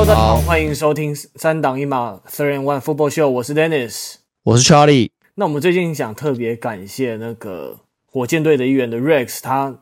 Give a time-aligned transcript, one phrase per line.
[0.00, 5.10] Hello，大家好，欢迎收听三档一码 Three and One Football Show，我是 Dennis，我是 Charlie。
[5.34, 9.80] 那我们最近想特别感谢那个火箭队的一员的 Rex，他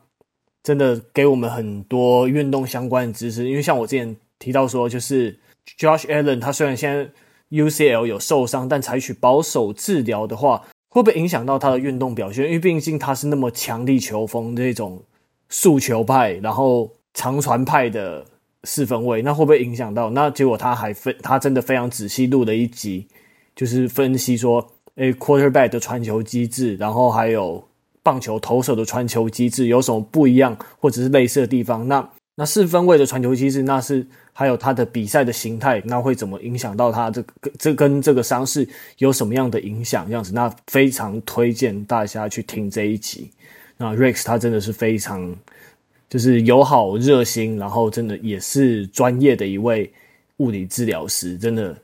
[0.61, 3.47] 真的给我们很多运动相关的知识。
[3.47, 5.39] 因为像我之前提到说，就是
[5.77, 7.09] Josh Allen，他虽然现在
[7.51, 12.43] UCL 有受伤，但采取保守治疗的话，会不会影响到他的运动表现？
[12.43, 15.01] 因为毕竟他是那么强力球风这种
[15.47, 18.25] 速球派，然后长传派的
[18.65, 20.09] 四分卫，那会不会影响到？
[20.09, 23.07] 那结果他还分，他真的非常仔细录了一集，
[23.55, 27.63] 就是分析说，诶，quarterback 的传球机制，然后还有
[28.03, 31.87] 棒球投手的传球机制有什么不一样，或者是类似的地方？
[31.87, 38.67] 那那四分卫的传球机制，那是还有他的比赛的形态，那会怎么影响到他这个这跟这个伤势
[38.97, 40.05] 有什么样的影响？
[40.07, 43.31] 这样子，那非常推荐大家去听这一集。
[43.77, 45.33] 那 Rex 他真的是非常。
[46.09, 49.93] 就是友好热心，然后真的也是专业的一位
[50.37, 51.77] 物理治疗师，真的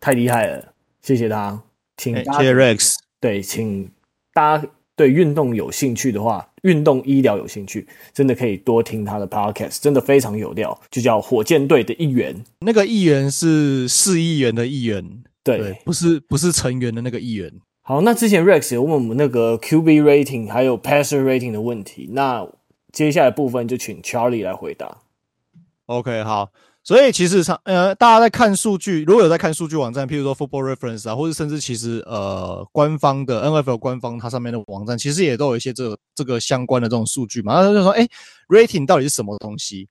[0.00, 1.62] 太厉害了，谢谢他。
[1.98, 2.94] 请大家，谢谢 Rex。
[3.20, 3.90] 对，请
[4.32, 12.34] 大家对运动有兴趣的话，运动医疗有兴趣，真的可以多听他的 Podcast，真的非常有料，就叫火箭队的一员。
[12.60, 15.04] 那个议员是市议员的议员，
[15.44, 17.52] 对，对，不是不是成员的那个议员。
[17.82, 22.48] 好，那之前 Rex 有问我们那个 QB rating 还有 passer rating 的问题，那。
[22.92, 24.98] 接下来部分就请 Charlie 来回答。
[25.86, 26.50] OK，好，
[26.82, 37.54] 所以其实上，呃，大家在看数据，如果有在看数据网站，譬如说 Football Reference 啊，或者甚至其实呃官方的 NFL 官方它上面的网站，其实也都有一些这个这个相关的这种数据嘛。
[37.54, 38.06] 然后就说，哎
[38.48, 39.88] ，rating 到底是什么东西？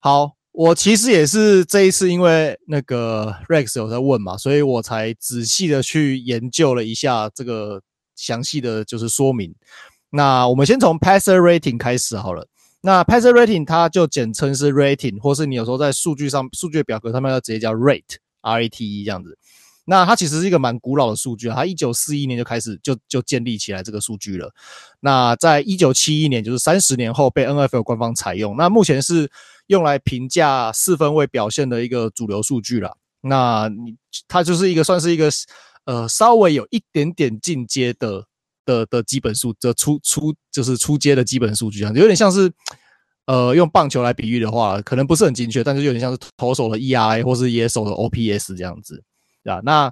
[0.00, 7.80] 好，我其实也是这一次因为那个 Rex 有在问嘛，所以我才仔细的去研究了一下这个
[8.16, 9.54] 详细的就是说明。
[10.10, 12.46] 那我们先从 passer rating 开始好了。
[12.80, 19.36] 那 passer rating 它就简称是 rating，或是你有时候在数据上数据表格上面要直接叫 rate，r a t e 这样子。
[19.84, 24.52] 那它其实是一个蛮古老的数据啊，它一九四一年就开始就就建立起来这个数据了。
[25.00, 28.56] 那在一九七一年，就是三十年后被 NFL 官方采用。
[28.56, 29.28] 那目前是
[29.66, 32.96] 用来评价四分卫表现的一个主流数据了。
[33.22, 33.96] 那你
[34.28, 35.28] 它就是一个算是一个
[35.84, 38.27] 呃稍微有一点点进阶的。
[38.68, 42.52] 的的基本数，这初初就是初阶的基本数据啊，有点像是，
[43.24, 49.02] 呃，用棒球来比喻的话，可能不是很精确，但是有点像是投手的 ERA 或是野手的 OPS 这样子，
[49.42, 49.90] 对啊，那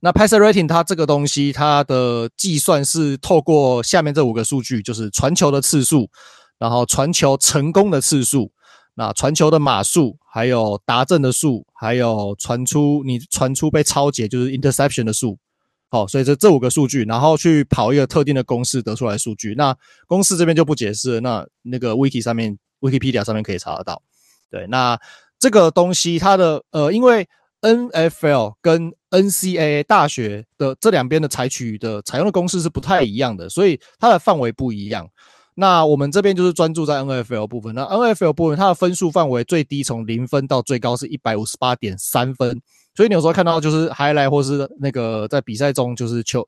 [0.00, 6.10] 那 passer rating 它这个东西，它的计算是透过下面这五个数据，就是传球的次数，
[6.58, 8.52] 然后传球成功的次数，
[8.94, 15.38] 那传球的码数，还有达阵的数，还有传出你传出被抄截，就是 interception 的数。
[15.88, 19.54] 好，所以这这五个数据，然后去跑一个特定的公式得出来数据。
[19.56, 19.76] 那
[20.06, 24.02] 公式这边就不解释了，那那个 Wiki 上面，Wikipedia 上面可以查得到。
[24.50, 24.98] 对，那
[25.38, 27.28] 这个东西它的呃，因为
[27.60, 35.08] NFL 跟 NCAA 大学的这两边的采取的采用的公式是不太一样的，所以它的范围不一样。
[35.54, 37.74] 那我们这边就是专注在 NFL 部分。
[37.74, 42.60] 那 NFL 部分它的分数范围最低从零分到最高是一百五十八点三分。
[42.96, 46.46] 所以你有时候看到就是 highlight 或是那个在比赛中就是球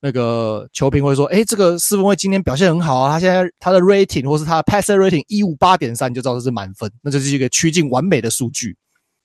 [0.00, 8.76] 那个球评会说，诶，这个四分卫今天表现很好啊，他现在他的 rating 或是他的 passer rating 一五八点三，就知道这是满分，那就是一个趋近完美的数据。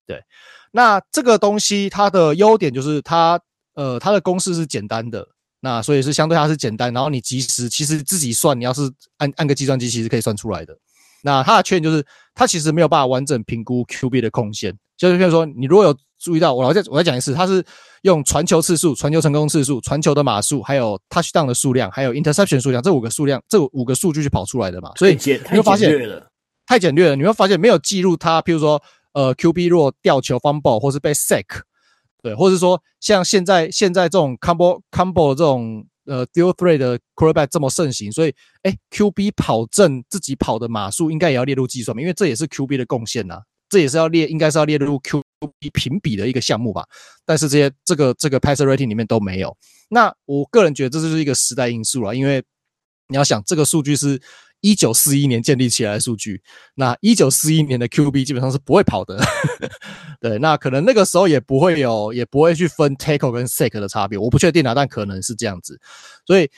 [0.08, 0.24] 对，
[0.72, 3.40] 那这个东西它的优点就是它
[3.74, 5.28] 呃它的公式是简单的，
[5.60, 10.78] 那所以是相对它是简单，然后你即时其实自己算，你要是按按个计算机其实可以算出来的。
[11.22, 17.66] 那它的缺点就是它其实没有办法完整评估 QB 的贡献，就是比如说你如果有注意到，我再我再讲一次，它是
[18.04, 24.92] 用传球次数、传球成功次数、传球的码数，还有 touchdown 的数量，还有 interception 数量这五个数量，这五个数据去跑出来的嘛。
[24.98, 25.90] 所以你会发现
[26.68, 28.80] 太简略了，你会发现没有记录它，譬如说
[29.14, 31.48] 呃 QB 若掉球 fumble 或是被 sack，
[32.22, 38.32] 对，或者说像现在现在这种 combo combo 这种呃 deal three 的 quarterback 这么盛行，所以
[38.62, 43.42] 诶 QB 跑正自己跑的码数应该也要列入计算嘛，因为这也是 QB 的贡献呐。
[43.72, 45.24] 这也是要列，应该是要列入 QB
[45.72, 46.86] 评比的一个项目吧，
[47.26, 49.56] 但是这些这个这个 passer rating 里面都没有。
[49.90, 52.44] 那我个人觉得这就是一个时代因素了，因为
[53.08, 54.22] 你要想这个数据是
[54.60, 56.42] 一九四一年建立起来的数据，
[56.76, 59.18] 那一九四一年的 QB 基本上是不会跑的，
[60.20, 65.80] 对，那可能那个时候也不会有，也不会去分 tackle 跟 sack 的差别，我不确定啊，但可能是这样子，
[66.28, 66.50] 所以。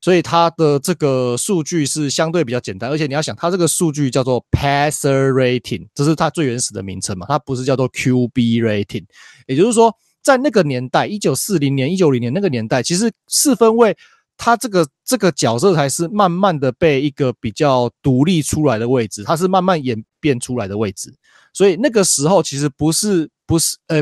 [0.00, 9.04] 所以它的这个数据是相对比较简单，而且你要想，它这个数据叫做 passer rating，这是它最原始的名称嘛，它不是叫做 QB rating。
[9.46, 9.92] 也就是说，
[10.22, 13.96] 在那个年代，一九四零年、一九零年那个年代，其实四分卫
[14.36, 21.12] 他这个这个角色才是慢慢的被一个比较独立出来的位置，他是慢慢演变出来的位置。
[21.52, 24.00] 所以那个时候其实不是不是呃，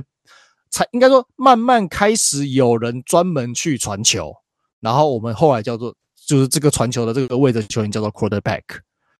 [0.69, 4.35] 才应该说慢慢开始有人专门去传球，
[4.87, 5.93] 然后我们后来叫做
[6.27, 8.63] 就是这个传球的这个位置球员叫做 quarterback。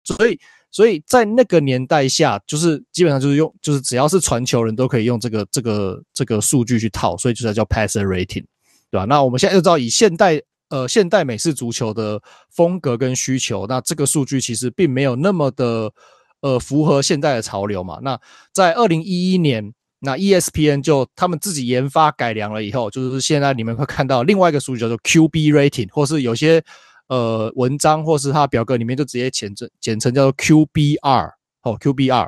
[0.05, 0.39] 所以
[0.71, 8.45] 所以在那个年代下，就是基本上就是用就是只要是传球人都可以用这个这个这个数据去套，所以就叫 passer rating，
[8.89, 9.03] 对吧？
[9.03, 10.41] 那我们现在就知道以现代。
[10.69, 15.89] 呃，现代美式足球的风格跟需求，那这个数据其实并没有那么的
[16.41, 17.99] 呃符合现在的潮流嘛。
[18.01, 18.19] 那
[18.51, 26.63] 在二零一一年，那 ESPN 就他们自己研发改良了以后，就是现在你们会看到另外一个数据叫做 QB rating，或是有些
[27.07, 31.31] 呃文章或是它表格里面就直接简称简称叫做 QBR
[31.63, 32.27] 哦 QBR。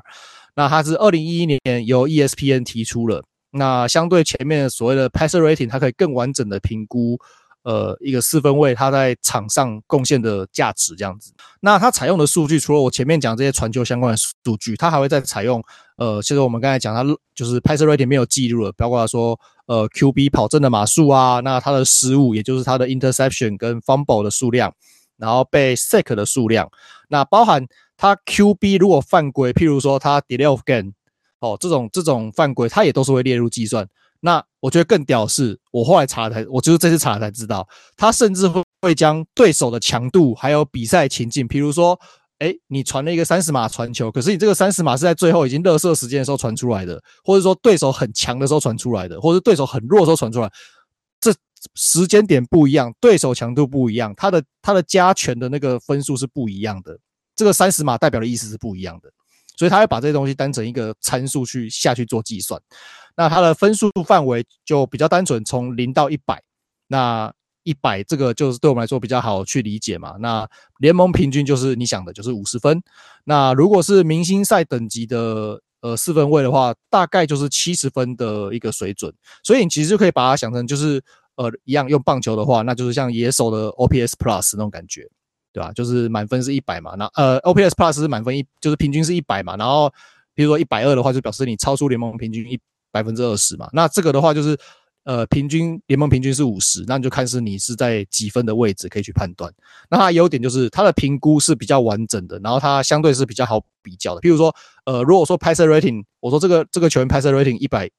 [0.55, 7.19] 那它是二零一一年由 ESPN 提出了，那相对前面所谓的 passer rating，它可以更完整的评估。
[7.63, 11.33] 呃，一个四分卫他在场上贡献的价值这样子。
[11.59, 15.61] 那他采用的数据，除了我前面讲这些传球相关的数据，他还会再采用
[15.97, 17.03] 呃，其实我们刚才讲他
[17.35, 24.73] 就是 passer rating 没有记录了，包括说呃 QB 跑阵的码数啊，那他的失误，也就是他的 interception 跟 fumble 的数量，
[25.17, 26.69] 然后被 sack 的数量，
[27.09, 27.67] 那包含
[27.97, 30.93] 他 QB 如果犯规，譬如说他 delay of game
[31.39, 33.85] 哦，这种这种犯规，他也都是会列入计算。
[34.21, 41.97] 那我觉得更屌是，我后来查才，我就是这次查才知道，他甚至会会将对手的强度还有比赛情境，比如说，
[42.39, 50.51] 诶，你传了一个三十码传球，可是你这个三十码是在最后已经热射时间的时候传出来的，或者说对手很强的时候传出来的，或者对手很弱的时候传出来，
[51.21, 51.33] 这
[51.75, 56.97] 时间点不一样，对手强度不一样，他的他的加权的那个分数是不一样的，
[57.35, 59.09] 这个三十码代表的意思是不一样的。
[59.57, 62.57] 所以他会把这些东西当成一个参数去下去做计算，
[63.19, 66.41] 那它的分数范围就比较单纯，从零到一百，
[66.87, 67.29] 那
[67.63, 70.15] 一百这个就是对我们来说比较好去理解嘛。
[70.21, 72.81] 那联盟平均就是你想的就是五十分，
[73.25, 79.13] 那如果是明星赛等级的呃四分位的话，大概就是七十分的一个水准。
[79.43, 81.03] 所以你其实就可以把它想成就是
[81.35, 85.05] 呃一样用棒球的话，那就是像野手的 OPS Plus 那种感觉。
[85.51, 85.71] 对吧？
[85.73, 89.57] 就是满分是一百嘛，那呃，OPS Plus 是满分一，就是平均是一百嘛。
[89.57, 89.91] 然后，
[90.35, 92.57] 比如说一百二的话，就表示你超出联盟平均一
[92.91, 93.69] 百分之二十嘛。
[93.73, 94.57] 那这个的话就是，
[95.03, 99.51] 呃，平均联盟平均是五十，那你就看是你是在几分的位置可以去判断。
[99.89, 104.21] 那它优点就是它的评估是比较完整的，然后它相对是比较好比较的。
[104.21, 104.55] 譬如说，
[104.85, 107.89] 呃，如果说 Passer Rating，我说这个这个球员 Passer Rating 一百，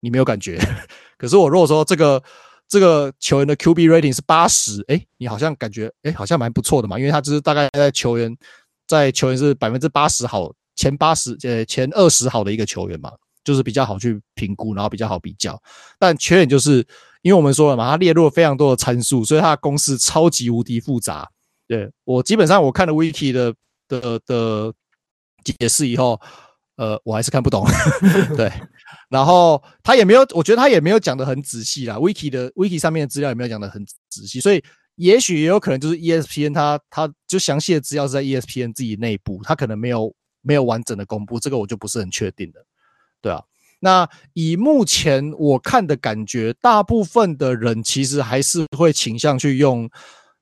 [0.00, 0.58] 你没有感觉，
[1.18, 2.22] 可是我如果说这个。
[2.70, 8.36] 这个球员的 QB rating 是八十，诶，你好像感觉，诶，好像蛮不错的嘛，因为他就是大概在球员，
[8.86, 13.10] 在球员是百分之八十好，前八十，呃，前二十好的一个球员嘛，
[13.48, 15.58] 就是比较好去评估，然后比较好比较。
[15.98, 16.86] 但缺点就是，
[17.22, 21.26] 因为我们说了嘛，它列入了非常多的参数，所以它的公式超级无敌复杂。
[21.66, 23.54] 对，我基本上我看了 Wiki 的
[23.88, 24.74] 的的
[25.42, 26.20] 解释以后，
[26.76, 27.66] 呃，我还是看不懂。
[28.36, 28.52] 对。
[29.08, 31.96] 然后他也没有，我觉得他也没有讲得很仔细啦。
[31.96, 34.62] Wiki 的 Wiki 上面的资料也没有讲得很仔细，所以
[34.96, 42.66] 也许也有可能就是 ESPN 他他就详细的资料是在 ESPN 自己内部，他可能没有没有完整的公布，这个我就不是很确定了。
[43.20, 43.42] 对啊，
[43.80, 49.88] 那以目前我看的感觉，大部分的人其实还是会倾向去用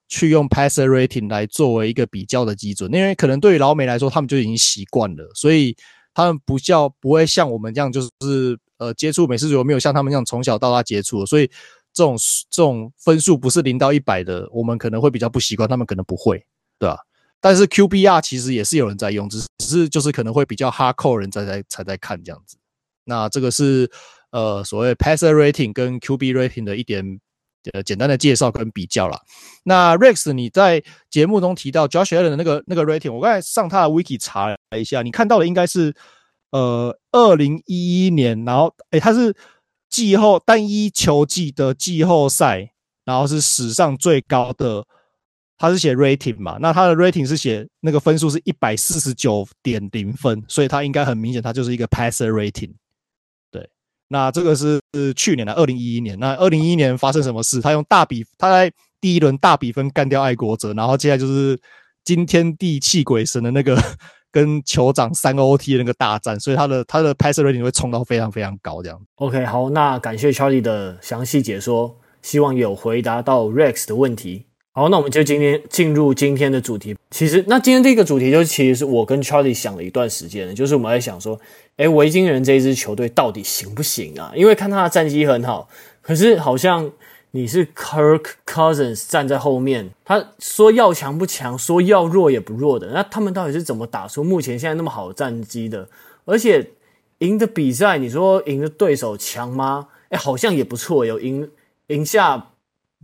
[0.09, 5.77] 去用 passer rating 来作为一个比较的基准，因为可能对于老美来说，他们就已经习惯了，所以。
[6.19, 11.47] 他们不叫不会像我们这样，就是呃接触美式足球没有像他们这样从小到大接触，所以
[11.93, 12.17] 这种
[12.49, 16.43] 这种分数不是零到一百的，我们可能会比较不习惯，他们可能不会，
[16.79, 16.97] 对吧？
[17.39, 22.57] 但是 QBR 其实也是有人在用，只是只是就是可能会比较 hardcore 人在在才在看这样子。
[23.07, 23.91] 那这个是
[24.31, 27.19] 呃所谓 passer rating 跟 QB rating 的一点。
[27.73, 29.21] 呃，简单的介绍跟比较啦。
[29.65, 35.93] 那 Rex，你在节目中提到 Josh Allen 的那个那个 rating，我刚才上他的 wiki 查了一下，你看到的应该是
[36.53, 39.35] 呃二零一一年，然后诶，他是
[39.91, 42.71] 季后单一球季的季后赛，
[43.05, 44.87] 然后是史上最高的，
[45.59, 46.59] 他是写 rating 嘛？
[46.61, 52.75] 那他的 rating 是写那个分数是一百四十九点零分，所以他应该很明显，他就是一个 passer rating。
[54.09, 56.19] 那这个是是去年的二零一一年。
[56.19, 57.61] 那二零一一年发生什么事？
[57.61, 58.71] 他用大比，他在
[59.01, 61.59] 第一轮大比分干掉爱国者，然后接下来就是
[62.05, 63.77] 惊天地泣鬼神的那个
[64.33, 69.01] 跟酋长三个 OT 的那个大战，所以他的他的 pass rating 会冲到非常非常高这样。
[69.17, 74.47] OK，好，那感谢 Charlie 的详细解说，希望有回答到 Rex 的问题。
[74.73, 76.95] 好，那我们就今天进入今天的主题。
[77.11, 81.41] 其实，那今天这个主题就其实是我跟 Charlie 想了一段时间的，就是我们在想说，
[81.77, 84.33] 诶，维京人这一支球队到底行不行啊？
[84.35, 85.69] 因为看他的战绩很好，
[86.01, 86.91] 可是好像
[87.33, 95.89] 你是 Kirk Cousins 站在后面，他说要强不强，说要弱也不弱的，那他们到底是怎么打出目前现在那么好的战绩的？
[96.25, 96.71] 而且
[97.19, 99.89] 赢的比赛，你说赢的对手强吗？
[100.09, 101.51] 哎，好像也不错，有赢
[101.89, 102.53] 赢下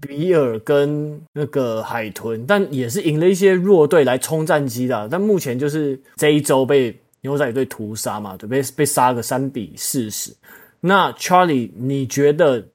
[0.01, 5.09] 比尔跟那个海豚，但也是赢了一些弱队来冲战绩的。
[5.11, 10.37] 但目前就是这一周被牛仔队屠杀嘛，对，被被杀个三比四十。
[10.81, 12.69] 那 Charlie，你觉得？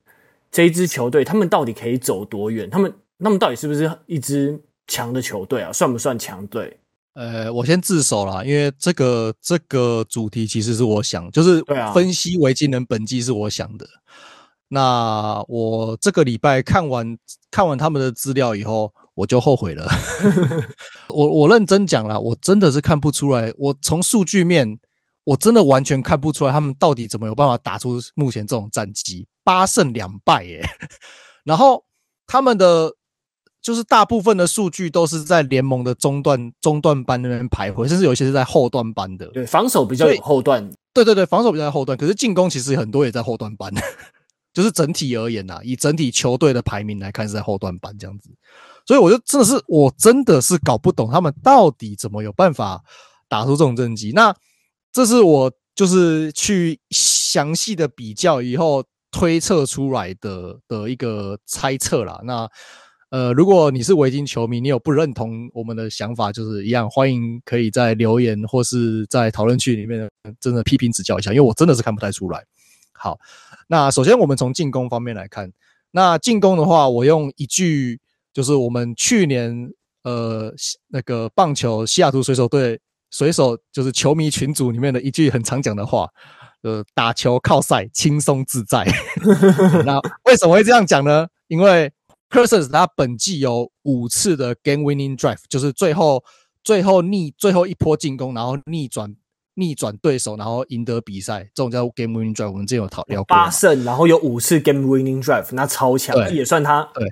[0.49, 2.69] 这一支球队，他们到底可以走多远？
[2.69, 5.73] 他们，他们到底是不是一支强的球队啊？
[5.73, 6.79] 算不算强队？
[7.13, 11.61] 呃，我先自首啦，因为这个这个主题其实是我想，就是
[11.93, 13.85] 分析维京人本季是我想的。
[13.85, 13.99] 啊、
[14.69, 17.17] 那我这个礼拜看完
[17.51, 19.89] 看完他们的资料以后，我就后悔了。
[21.09, 23.51] 我我认真讲了，我真的是看不出来。
[23.57, 24.77] 我从数据面，
[25.23, 29.25] 我真的完全看不出来他们到底怎么有办法打出目前这种战绩。
[29.43, 30.63] 八胜两败耶，
[31.43, 31.83] 然后
[32.27, 32.93] 他们的
[33.61, 39.25] 就是大部分的数据都是在联盟的中段中段班那边徘徊，甚至有一些是在后段班的。
[39.27, 40.69] 对，防守比较有后段。
[40.93, 43.73] 对对对，防守比较有后段，可是进攻其实很多也在后段班。
[44.53, 48.31] 就是整体而言呐、啊，以整体球队的排名来看是在后段班这样子，
[48.87, 52.81] 所以我就真的是我真的是搞不懂他们到底怎么有办法
[53.27, 54.11] 打出这种战绩。
[54.15, 54.33] 那
[54.91, 58.83] 这是我就是去详细的比较以后。
[59.09, 62.19] 推测出来的的一个猜测啦。
[62.25, 62.47] 那
[63.09, 70.07] 呃，如果你是维京球迷，你有不认同我们的想法，就是一样，欢迎可以在留言或是在讨论区里面
[70.41, 72.43] 真的批评指教一下，因为我真的是看不太出来。
[72.91, 73.17] 好，
[73.67, 75.51] 那首先我们从进攻方面来看，
[75.89, 78.01] 那进攻的话，我用一句
[78.37, 79.67] 就是我们去年
[80.03, 80.53] 呃
[80.89, 82.79] 那个棒球西雅图水手队
[83.09, 86.07] 水手就是球迷群组里面的一句很常讲的话。
[86.61, 88.85] 呃，打球靠赛，轻松自在。
[89.85, 91.27] 那为什么会这样讲呢？
[91.47, 91.91] 因为
[92.29, 96.23] Cousins 他本季有五次的 game winning drive，就是最后
[96.63, 99.15] 最后逆最后一波进攻，然后逆转
[99.53, 102.51] 逆转对手，然后赢得比赛，这种叫 game winning drive。
[102.51, 107.07] 我们之前有讨聊过，八胜，然后有五次 game winning drive，那超强，那也算他对，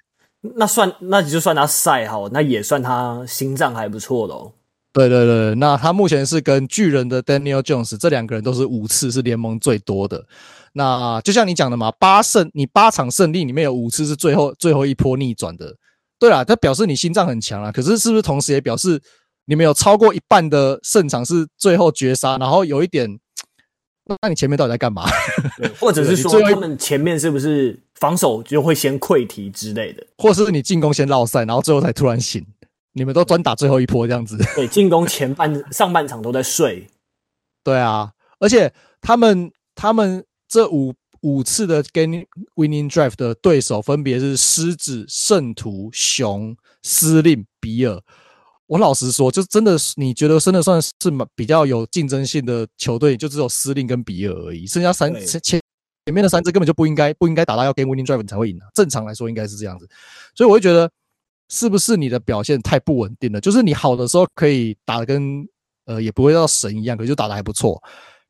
[0.56, 4.54] 那算那就算他赛好，那也算他心脏还不错喽。
[4.94, 10.25] 对对对，那他目前是跟巨人的 Daniel Jones 这两个人都是五次是联盟最多的。
[10.72, 15.75] 那就像你讲的嘛，八胜你八场胜利里面有五次是最后最后一波逆转的。
[16.18, 17.72] 对啦，他表示你心脏很强啊。
[17.72, 19.02] 可是是不是同时也表示
[19.46, 22.38] 你们有超过一半的胜场是最后绝杀？
[22.38, 23.20] 然后有一点，
[24.21, 25.03] 那你前面到底在干嘛？
[25.79, 30.05] 或者是说他们前面是不是防守就会先溃堤之类的？
[30.17, 32.45] 或是你进攻先落赛，然后最后才突然醒？
[32.93, 36.88] 你们都专打最后一波这样子，对，进攻前半上半场都在睡，
[37.63, 38.71] 对啊，而且
[39.01, 42.24] 他们他们这五五次的 game
[42.55, 48.00] winning drive 的对手分别是狮子、圣徒、熊、司令、比尔。
[48.67, 50.91] 我老实说，就真的是你觉得真的算是
[51.36, 55.62] 比较有竞争性的球队，就只有司令跟比尔而已，剩下三前前
[56.13, 59.88] 面的三支根本就不应该不应该打到要 game winning drive 你才会赢啊，正常来说应该是这样子，
[60.36, 60.89] 所以我会觉得。
[61.48, 63.39] 是不是你的表现太不稳定了？
[63.39, 65.48] 就是你好的时候可以打的跟
[65.86, 67.79] 呃也不会到神一样，可是就打的还不错。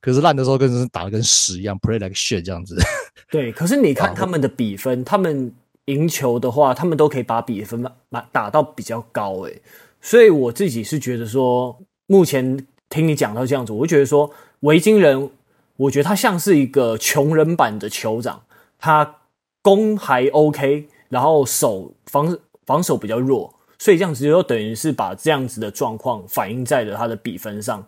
[0.02, 2.78] 可是烂的时候，更是打的跟屎一样，play like shit 这样子。
[3.32, 5.50] 对，可是你看他们的比分，他们
[5.86, 9.62] 赢球的话，他们都可以把比分打打到比较高诶。
[10.06, 15.32] 所以我自己是觉得说，目前听你讲到这样子，我觉得说，维京人，
[15.78, 18.44] 我觉得他像是一个穷人版的酋长，
[18.78, 19.16] 他
[19.64, 22.38] 攻还 OK，然后守防。
[22.66, 27.86] 防守比较弱，所以这样子就等于是把这样子的状况反映在了他的比分上，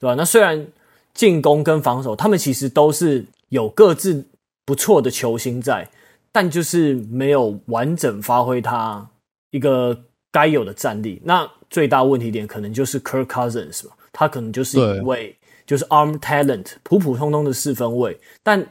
[0.00, 0.14] 对吧？
[0.14, 0.66] 那虽然
[1.12, 4.24] 进攻跟防守他们其实都是有各自
[4.64, 5.86] 不错的球星在，
[6.32, 9.06] 但就是没有完整发挥他
[9.50, 11.22] 一个该有的战力。
[11.24, 18.66] 那最大问题点可能就是 Kirk Cousins 嘛，他可能就是一位就是 arm talent 普普通通的四分卫，但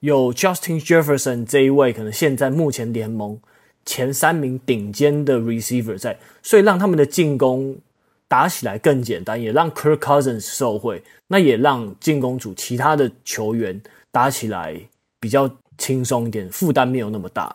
[0.00, 3.40] 有 Justin Jefferson 这一位可能现在目前联盟。
[3.88, 7.78] 前三名顶尖的 receiver 在，所以让他们的进攻
[8.26, 13.80] 打起来更简单，也让 Kirk Cousins 受惠，那也让进攻组其他的球员
[14.10, 14.76] 打起来
[15.20, 17.54] 比较轻松一点，负担没有那么大。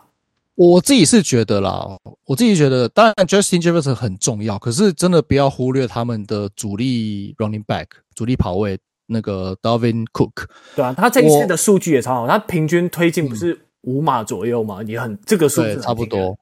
[0.55, 1.85] 我自己是觉得啦，
[2.25, 8.77] 我自己觉得，当然 Justin Jefferson 很重要，可是真的不要忽略他们的主力 running back 主力跑位
[9.07, 10.47] 那个 Dalvin Cook。
[10.75, 13.59] 对啊，他这一次的数据也超好，他平均推进不是、嗯。
[13.83, 16.37] 五码左右嘛，也很这个数字差不多。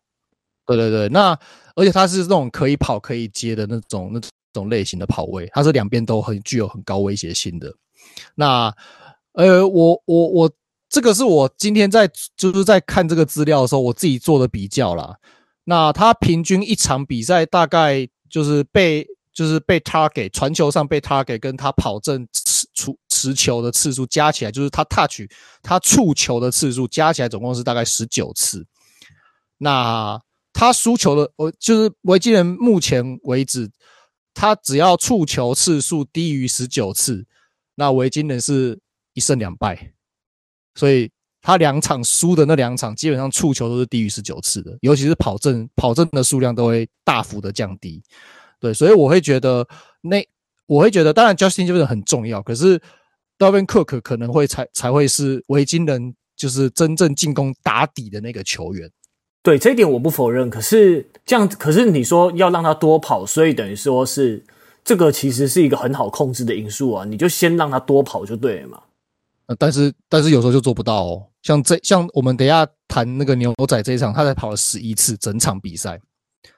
[0.66, 1.30] 对对对，那
[1.74, 4.20] 而且他是那种可以跑可以接的那种那
[4.52, 7.74] 种类型的跑位，他是两边都很具有很高威胁性的。
[8.36, 8.70] 那
[9.36, 10.52] 呃，我我我
[10.90, 15.16] 这个是我今天在就是在看这个资料的时候，我自己做的比较啦。
[15.66, 25.22] 那他平均一场比赛大概就是被就是被 target 传球上被 target，跟他跑正持持持球的次数加起来，就是他 touch
[25.62, 28.66] 他触球的次数加起来总共是大概十九次。
[29.60, 30.20] 那
[30.54, 33.70] 他输球的，我就是维京人目前为止，
[34.34, 37.28] 他只要触球次数低于十九次，
[37.76, 38.80] 那维京人是
[39.14, 39.94] 一胜两败。
[40.76, 41.10] 所以
[41.42, 48.02] 他两场输的那两场，基本上触球都是低于十九次的，尤其是跑正跑正的数量都会大幅的降低。
[48.60, 49.66] 对，所以我会觉得
[50.02, 50.26] 那
[50.68, 52.80] 我会觉得，当然 Justin 就是很重要，可是
[53.38, 58.92] Dalvin Cook 可能会才才会是维金人就是真正进攻打底的那个球员。
[59.42, 60.50] 对，这一点我不否认。
[60.50, 64.44] 可是这样，可是你说要让他多跑，所以等于说是
[64.84, 68.82] 这个其实是一个很好控制的因素啊，你就先让他多跑就对了嘛。
[69.58, 76.00] 但是但是有时候就做不到哦，像这像我们等一下谈那个牛仔这一场，他才跑了十一次整场比赛，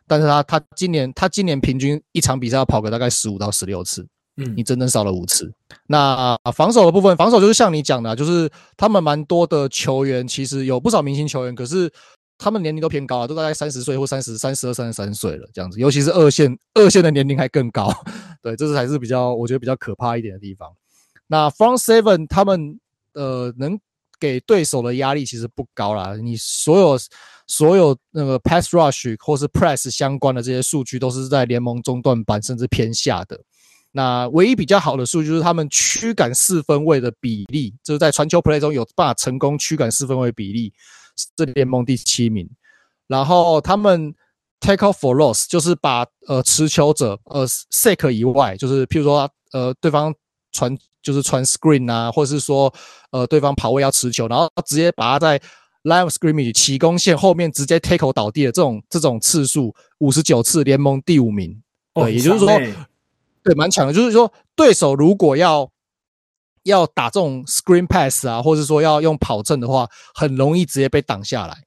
[0.07, 4.05] 但是他他今年他今年平均一场比赛要跑个大概十五到十六次，
[4.38, 5.51] 嗯，你整整少了五次。
[5.88, 11.89] 那防守的部分，防守就是像你讲的，就是他们蛮多的球员，其实有不少明星球员，可是
[12.38, 17.89] 他们年龄都偏高啊，都大概三十岁或三十三十二三十三岁了这样子，尤其是二线二线的年龄还更高，
[18.43, 20.69] 对，这是还是比较我觉得比较可怕一点的地方。
[21.31, 22.77] 那 Front Seven 他们
[23.13, 23.79] 呃能
[24.19, 27.00] 给对手的压力其实不高啦，你所有
[27.47, 33.39] 所有那个 Pass Rush 或是 Press 相关的这些数据都是在联盟中段班甚至偏下的。
[33.93, 40.73] 那唯一比较好的数据就是他们驱赶四分位的比例，就是在传球 Play 中有办法成功驱赶四分位比例
[41.15, 42.50] 是联盟第七名。
[43.07, 44.13] 然后他们
[44.59, 50.13] Tackle for Loss 就是把呃持球者呃 Sack 以外，就是譬如说呃对方
[50.51, 50.77] 传。
[51.01, 52.74] 就是传 screen 啊，或者是说，
[53.12, 55.39] 呃，对方跑位要持球，然后直接把他在
[55.84, 61.62] line of scrimmage 起攻线后面直接 tackle 倒地的这种这种次数，五十九次，联盟第五名。
[61.93, 62.48] 对，哦、也就是说，
[63.44, 63.94] 对，蛮强的。
[63.94, 65.70] 就是说，对手如果要
[66.64, 71.57] 要打这种 screen pass 啊，或者是说要用跑阵的话，很容易直接被挡下来，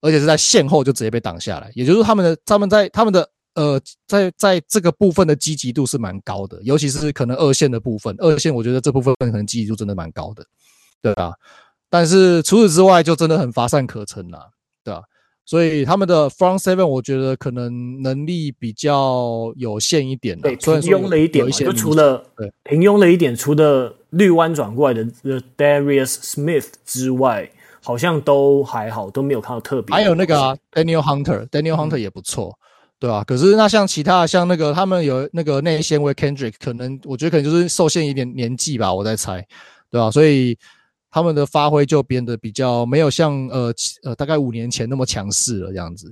[0.00, 1.70] 而且是在线后就直接被挡下来。
[1.74, 3.28] 也就是他们的他们在他们的。
[3.56, 10.44] 呃，在在这个部分的积极度是蛮高的，尤其是可能二线的部分，二线我觉得这部分可能积极度真的蛮高的，
[11.00, 11.32] 对吧？
[11.88, 14.50] 但是除此之外，就真的很乏善可陈啦，
[14.84, 15.02] 对吧？
[15.46, 29.94] 所以他们的 front seven 我觉得可能能力比较有限一点，对，平庸了一点，就除了对平庸了一点，除了绿湾转过来的 The Darius Smith 之外，好像都还好，都没有看到特别。
[29.94, 32.58] 还有那个、啊、Daniel Hunter，Daniel Hunter 也不错。
[32.98, 33.24] 对吧、啊？
[33.24, 39.46] 可是那像其他像那个他们有那个内线位 Kendrick，可能我觉得可能就是受限一点年纪吧，我在猜，
[39.90, 40.10] 对吧、啊？
[40.10, 40.56] 所以
[41.10, 46.10] 他们的发挥就变得比较没有像呃呃大概五年前那么强势了这样子，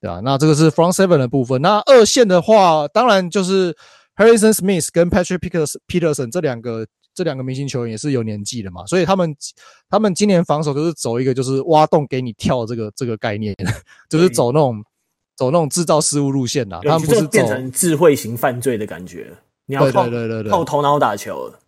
[0.00, 0.20] 对吧、啊？
[0.24, 1.62] 那这个是 Front Seven 的部分。
[1.62, 3.72] 那二线的话，当然就是
[4.16, 5.38] Harrison Smith 跟 Patrick
[5.86, 9.32] Peterson 这两个这两个明星球员也是有年纪的嘛，所以他们
[9.88, 13.54] 他们今年防守就是走一个就是挖洞给你跳这个这个概念，
[14.10, 14.82] 就是走那种。
[15.36, 19.32] 走那种制造失误路线呐，他们不是变成智慧型犯罪的感觉，
[19.66, 21.58] 你要靠对对对靠头脑打球了。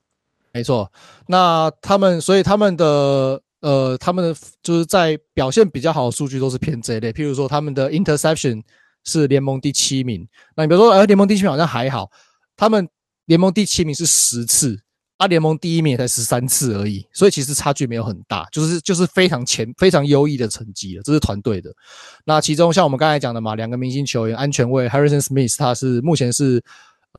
[0.53, 0.91] 没错，
[1.27, 8.63] 那他们所以他们的呃，他们的就是在表现比较好的数据都是偏这一类，譬如说他们的 interception
[9.05, 10.27] 是联盟第七名。
[10.55, 12.11] 那你比如说，呃，联盟第七名好像还好，
[12.57, 12.89] 他们
[13.27, 14.81] 联盟第七名是十次。
[15.19, 21.73] 啊，联盟第一名也才十三次而已，所以其实差距没有很大，就是就是非常前非常优异的成绩了，这是团队的。
[22.27, 26.63] 那其中像我们刚才讲的嘛，两个明星球员安全卫 Harrison Smith，他是目前是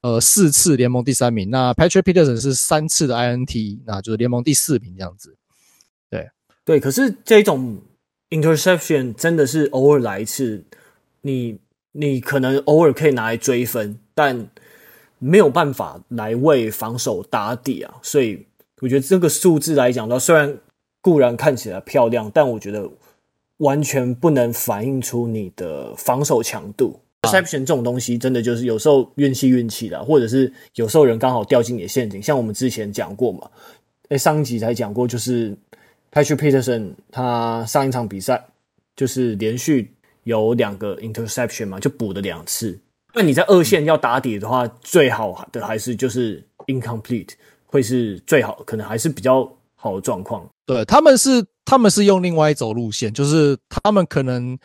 [0.03, 5.35] 呃四次联盟第三名，那 Patrick Peterson 是三次的 INT，那就是联盟第四名这样子。
[6.11, 6.29] 对
[6.63, 7.81] 对，可是这种
[8.29, 10.63] interception 真的是偶尔来一次，
[11.21, 11.57] 你
[11.93, 14.49] 你可能偶尔可以拿来追分，但。
[15.19, 18.45] 没有办法来为防守打底啊，所以
[18.81, 20.57] 我觉得这个数字来讲的话，虽然
[21.01, 22.89] 固然看起来漂亮，但我觉得
[23.57, 26.99] 完全不能反映出你的防守强度。
[27.23, 32.21] Interception 这种东西，真的就是有时候运气运气的，或者是有时候人刚好掉进你的陷阱。
[32.21, 33.49] 像我们之前讲过嘛，
[34.09, 35.57] 诶，上一集才讲过，就是
[36.11, 38.45] Patrick Peterson 他上一场比赛
[38.95, 39.91] 就是连续
[40.25, 42.79] 有两个 interception 嘛，就补了两次。
[43.17, 47.31] 那你在二线要打底的话，最好的还是就是 incomplete，
[47.65, 50.47] 会是最好，可能还是比较好的状况。
[50.67, 54.55] 对，他们是他们是用另外一种路线，就是他们可能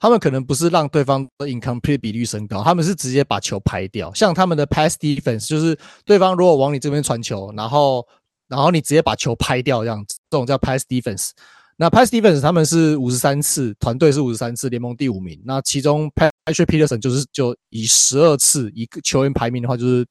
[0.00, 4.10] 他们可能不是让对方的 incomplete 比率升高，他们是直接把球拍掉。
[4.14, 8.06] 像他们的 pass defense，就是对方如果往你这边传球，然后
[8.48, 11.32] 然后你直接把球拍掉，这样子，这种叫 pass defense。
[11.82, 15.42] 那 Pas Stevens 他们是五十三次，团队是五十三次，联盟第五名。
[15.44, 20.06] 那其中 Patrick Peterson 就是就以十二次一个球员排名的话，就是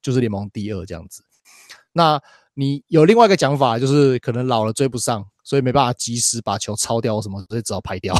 [0.00, 1.24] 就是联盟第二这样子。
[1.92, 2.20] 那
[2.54, 8.14] 你有另外一个讲法，就是可能老了追不上，所以没办法及时把球抄掉什么，所以只好拍掉。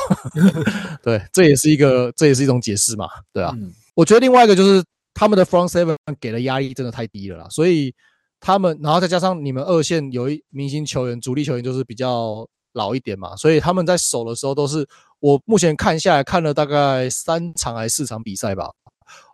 [1.01, 3.53] 对，这也是一个这也是一种解释嘛，对啊。
[3.57, 4.83] 嗯、我觉得另外一个就是
[5.15, 7.95] 他们的 front seven 给的压力真的太低了啦，所以
[8.41, 12.45] 他们然后再加上你们二线有一明星球员、主力球员就是比较。
[12.77, 14.87] 老一点嘛，所以他们在守的时候都是
[15.19, 18.71] 我目前看下来看了大概三场还是四场比赛吧。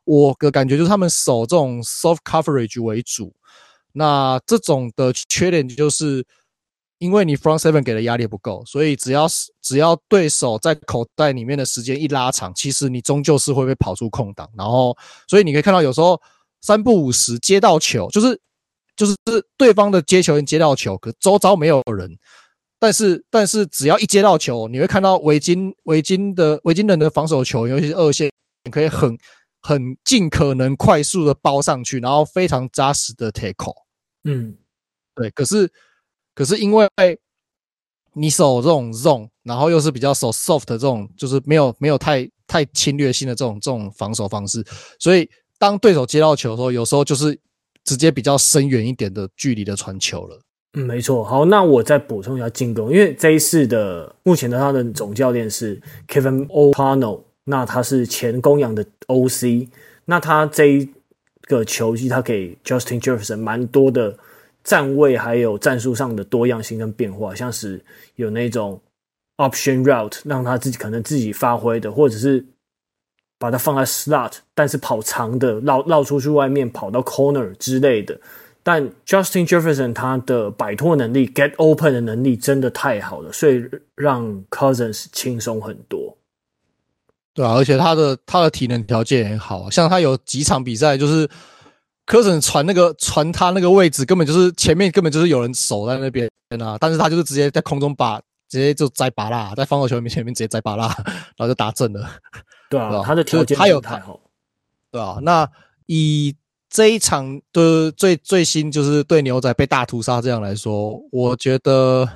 [0.05, 3.33] 我的感觉就是他们守这种 soft coverage 为主。
[3.93, 6.25] 那这种的缺点就是
[6.99, 14.49] 因为你 front seven 给的压力不够，所以只要是只要对手在口袋里面的时间一拉长，其实你终究是会被跑出空档。
[14.57, 14.97] 然后，
[15.29, 16.21] 所以你可以看到有时候
[16.61, 18.41] 三不五时接到球，就是
[18.97, 19.17] 就是
[19.57, 22.17] 对方的接球员接到球，可周遭没有人。
[22.83, 28.29] 但是，但是只要一接到球，你会看到维金维金的维金人的防守球，尤其是二线，
[28.65, 29.17] 你可以很
[29.61, 33.77] 很尽可能快速的包上去，然后非常扎实的 tackle。
[34.25, 34.57] 嗯，
[35.15, 35.31] 对。
[35.31, 35.71] 可是，
[36.35, 36.89] 可是因为
[38.15, 44.61] 你守这种 zone，然后又是比较守 soft 的这种，就是没有没有太太侵略性的这种这种防守方式，
[44.99, 47.39] 所以当对手接到球的时候，有时候就是
[47.85, 50.41] 直接比较深远一点的距离的传球了。
[50.75, 51.23] 嗯，没错。
[51.23, 59.69] 好，那我再补充一下进攻，因为这一次的目前的他的总教练是 Kevin O'Connell，那他是前公羊的 OC，
[60.07, 60.89] 那他这一
[61.43, 64.17] 个球技他给 Justin Jefferson 蛮多的
[64.65, 67.85] 站位还有战术上的多样性跟变化，像是
[68.17, 68.81] 有那种
[69.37, 72.43] option route 让他自己可能自己发挥的，或者是
[73.39, 78.19] 把它放在 slot，但是跑长的绕绕出去外面跑到 corner 之类的。
[78.65, 83.61] 但 Justin Jefferson 他的摆脱能力、get open 的能力真的太好了，所以
[83.97, 86.17] 让 Cousins 轻松很多。
[87.35, 91.29] 对啊，而且他的他的体能条件也很好，像他有几场比赛就是
[92.07, 102.09] Cousins 传那个传他那个位置，根本就是前面根本就是有人守在那边啊，但是他就是直接在空中把直接就摘拔啦，在防守球员前面直接摘拔啦，然后就打正了。
[102.71, 104.21] 对啊，对啊，他的条件他有太好。
[104.93, 105.51] 对啊，那
[105.87, 106.37] 以。
[106.73, 112.09] 这一场的最最新就是对牛仔被大屠杀这样来说，我觉得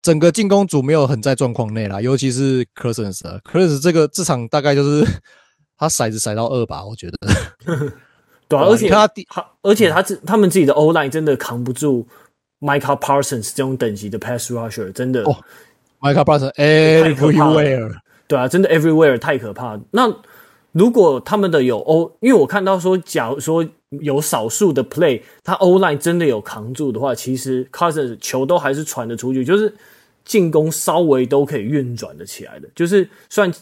[0.00, 5.04] 整个进攻组没有很在状况内啦，尤其是 Cousins，Cousins 这个这场大概就是
[5.76, 7.18] 他骰子骰到二吧，我觉得。
[8.46, 12.06] 对啊，而且他他而且他自他们自己的 O line 真的扛不住
[12.60, 15.24] Michael Parsons 这种等级的 Pass Rusher，真的。
[15.24, 15.36] 哦
[16.00, 17.92] Michael Parsons everywhere，
[18.28, 19.80] 对啊，真的 everywhere 太可怕。
[19.90, 20.14] 那。
[20.72, 23.66] 如果他们的有 O，因为我看到说，假如说
[24.00, 29.74] 有少数的 play，他 O line 真的有扛住的话，其实 Cousins 球都还是传得出去，就是
[30.24, 32.66] 进攻稍微都可以运转的起来的。
[32.74, 33.52] 就是虽然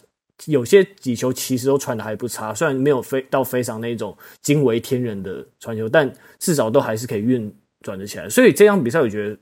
[0.45, 8.29] 有些几球其实都传的还不差，虽然没有飞到非常那种惊为天人的传球，但至少都还是可以运转的起来。
[8.29, 9.37] 所以这场比赛我觉得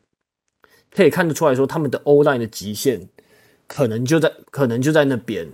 [0.91, 3.08] 可以看得出来说，他们的 O line 的极限
[3.67, 5.47] 可能就在可能就在那边。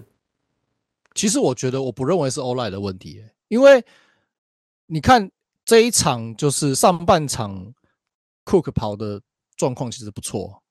[1.15, 3.83] 其实我觉得我不认为是 O-line 的问题，因为
[4.85, 5.31] 你看
[5.63, 7.73] 这一场就是上半场
[8.45, 9.21] ，Cook 跑的
[9.55, 10.61] 状况其实不错，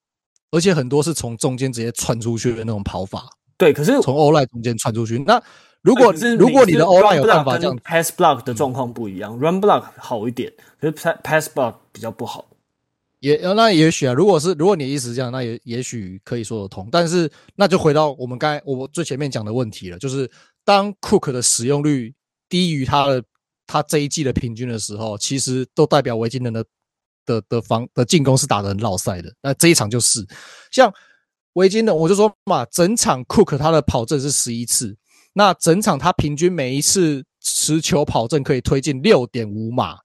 [0.51, 3.29] 而且很多是从中间直接窜出去的那种跑法。
[3.57, 5.43] 对，可是从 O-line 中间窜出去，那
[5.81, 12.47] 如果如果你的 O-line 有办法这样，Pass block 的状况不一样，Run block 好一点，可是 Pass block 比较不好。
[13.25, 16.87] 也那也许啊，如果是如果你意思是这样，那也也许可以说得通。
[16.93, 20.31] 但是那就回到我们刚才我最前面讲的问题了，就是
[20.63, 22.15] 当 Cook 的使用率
[22.51, 23.25] 低于他的
[23.67, 26.63] 他这一季的平均的时候，其实都代表维京人的
[27.25, 29.33] 的的防的进攻是打得很落赛的。
[29.41, 30.23] 那这一场就是
[30.71, 30.93] 像
[31.55, 34.95] 维京人，我就说嘛，整场 Cook 他的跑阵是十一次，
[35.33, 40.04] 那整场他平均每一次持球跑阵可以推进六点五码。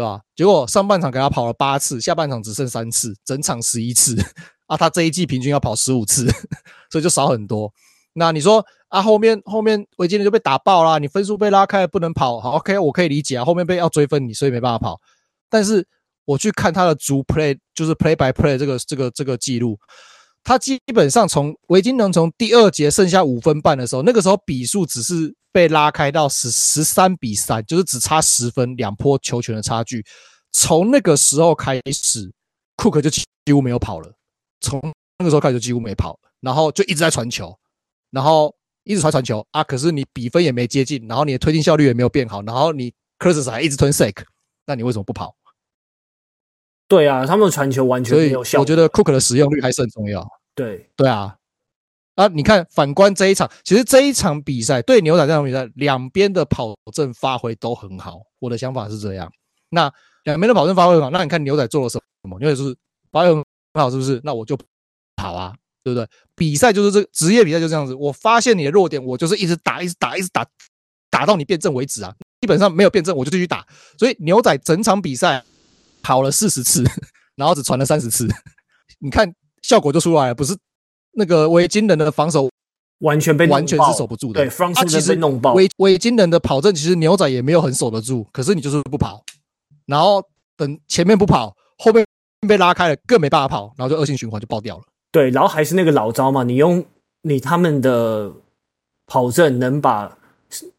[0.00, 0.22] 对吧？
[0.34, 4.16] 结果上半场给他跑了八次，下半场只剩三次，整场十一次
[4.66, 4.74] 啊！
[4.74, 6.26] 他这一季平均要跑十五次，
[6.90, 7.70] 所以就少很多。
[8.14, 12.40] 那你说啊，后面后面维金人就被打爆啦，你分数被拉开，不能跑。
[12.40, 14.98] 好，OK，我可以理解啊，后面被要追分你，所以没办法跑。
[15.50, 15.86] 但是
[16.24, 19.78] 我去看他的逐 play，就是 play by play 这个这个这个记录。
[20.42, 30.04] 他基本上从维金能从第二节剩下五分半的时候，那个时候比数只是被拉开到十十三比三，就是只差十分，两波球权的差距。
[30.52, 32.32] 从那个时候开始，
[32.76, 34.12] 库克就几乎没有跑了。
[34.60, 34.80] 从
[35.18, 37.56] 那个时候开始就几乎没跑，然后就一直在传球，
[38.10, 39.62] 然后一直传传球啊。
[39.62, 44.24] 可是你比分也没接近，然后你的推进效率也没有变好，然后你 Cousins 还一直吞 sack，
[44.66, 45.34] 那你为什么不跑？
[46.90, 48.58] 对啊，他们的传球完全没有效。
[48.58, 50.26] 我觉得 Cook 的使用率还是很重要。
[50.56, 51.36] 对对啊，
[52.16, 58.22] 啊，你看，反观这一场，其实这一场比赛对牛仔这场比赛，两边的跑阵发挥都很好。
[58.40, 59.32] 我的想法是这样。
[59.68, 59.88] 那
[60.24, 62.36] 两边的跑阵发挥很好，那你看牛仔做了什么？
[62.40, 62.76] 牛仔是
[63.12, 64.20] 发挥很好，是不是？
[64.24, 64.58] 那我就
[65.14, 66.04] 跑啊，对不对？
[66.34, 67.94] 比赛就是这个职业比赛就这样子。
[67.94, 70.44] 我发现你的弱点，我就是一直打，一直打，一直打，
[71.08, 72.12] 打到你变正为止啊。
[72.40, 73.64] 基本上没有辩证，我就继续打。
[73.96, 75.44] 所以牛仔整场比赛
[76.02, 76.84] 跑了四十次，
[77.36, 78.28] 然后只传了三十次，
[78.98, 79.32] 你看
[79.62, 80.34] 效果就出来了。
[80.34, 80.56] 不是
[81.12, 82.50] 那个维京人的防守
[83.00, 85.54] 完全被完全是守不住的，对，他其实弄爆。
[85.54, 89.22] 维维京人的跑阵其实牛仔也没有很守得住，可是你就是不跑，
[89.86, 90.22] 然后
[90.56, 92.04] 等前面不跑，后面
[92.46, 94.82] 被拉开了，更没办法跑，然后就恶性循环就爆掉了。
[95.12, 96.84] 对，然后还是那个老招嘛，你用
[97.22, 98.32] 你他们的
[99.06, 100.16] 跑阵能把。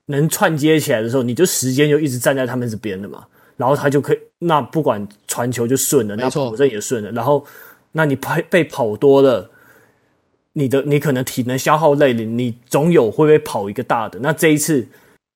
[0.07, 3.25] 能串接起来的时候，你就时间就一直站在他们这边的嘛，
[3.57, 7.45] 然后他就可以，那不管传球就顺了，那跑阵也顺了，然后
[7.91, 9.49] 那你被被跑多了，
[10.53, 14.19] 你的你可能体能消耗累了，你总有会被跑一个大的。
[14.19, 14.87] 那这一次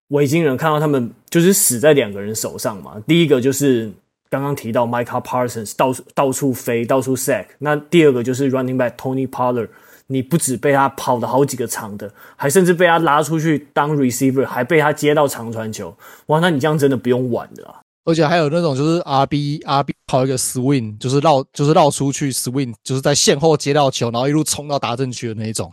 [0.10, 3.92] 维京人看到他们就是死在两个人手上嘛，第一个就是
[4.30, 9.70] 刚刚提到 Micah Parsons 到处到处飞到处 sack，那第二个就是 Running back Tony Pollard。
[10.08, 15.98] 你不止被他跑了好几个长的，还甚至被他拉出去当 receiver，还被他接到长传球。
[16.28, 17.82] 哇，那你这样真的不用玩了啊。
[18.06, 25.70] 而且还有那种就是 RB RB 跑一个 swing，就是绕就是绕出去 swing，就是在线后接到球，然后一路冲到达阵区的那一种。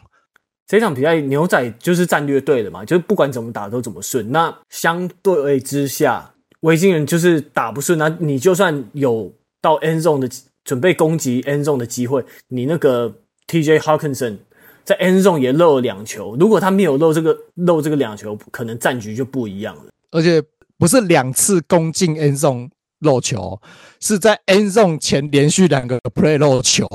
[0.67, 4.33] 这场比赛牛仔就是战略对的嘛，就是不管怎么打都怎么顺。
[4.33, 10.29] 那相对之下，维京人就是打不顺，那你就算有到 end zone 的
[10.65, 13.15] 准备攻击 end zone 的机会，你那个。
[13.49, 13.81] T.J.
[13.81, 14.39] Hawkinson
[14.83, 19.87] 在 end zone 也漏了两球，如果他没有漏这个漏这个两球，可能战局就不一样了。
[20.11, 20.43] 而且
[20.83, 22.69] 不是两次攻进 end zone
[23.03, 23.63] 漏球，
[24.01, 26.89] 是在 end zone 前连续两个 play 漏球。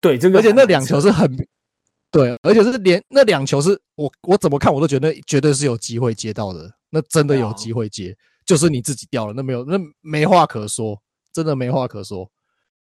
[0.00, 1.28] 对，这个而且那两球是很
[2.12, 10.96] 对，而且是连那两球是我我怎么看我都觉得绝对是有机会接到的，那真的有机会接，就是你自己掉了，那没有那没话可说，
[11.32, 12.30] 真的没话可说。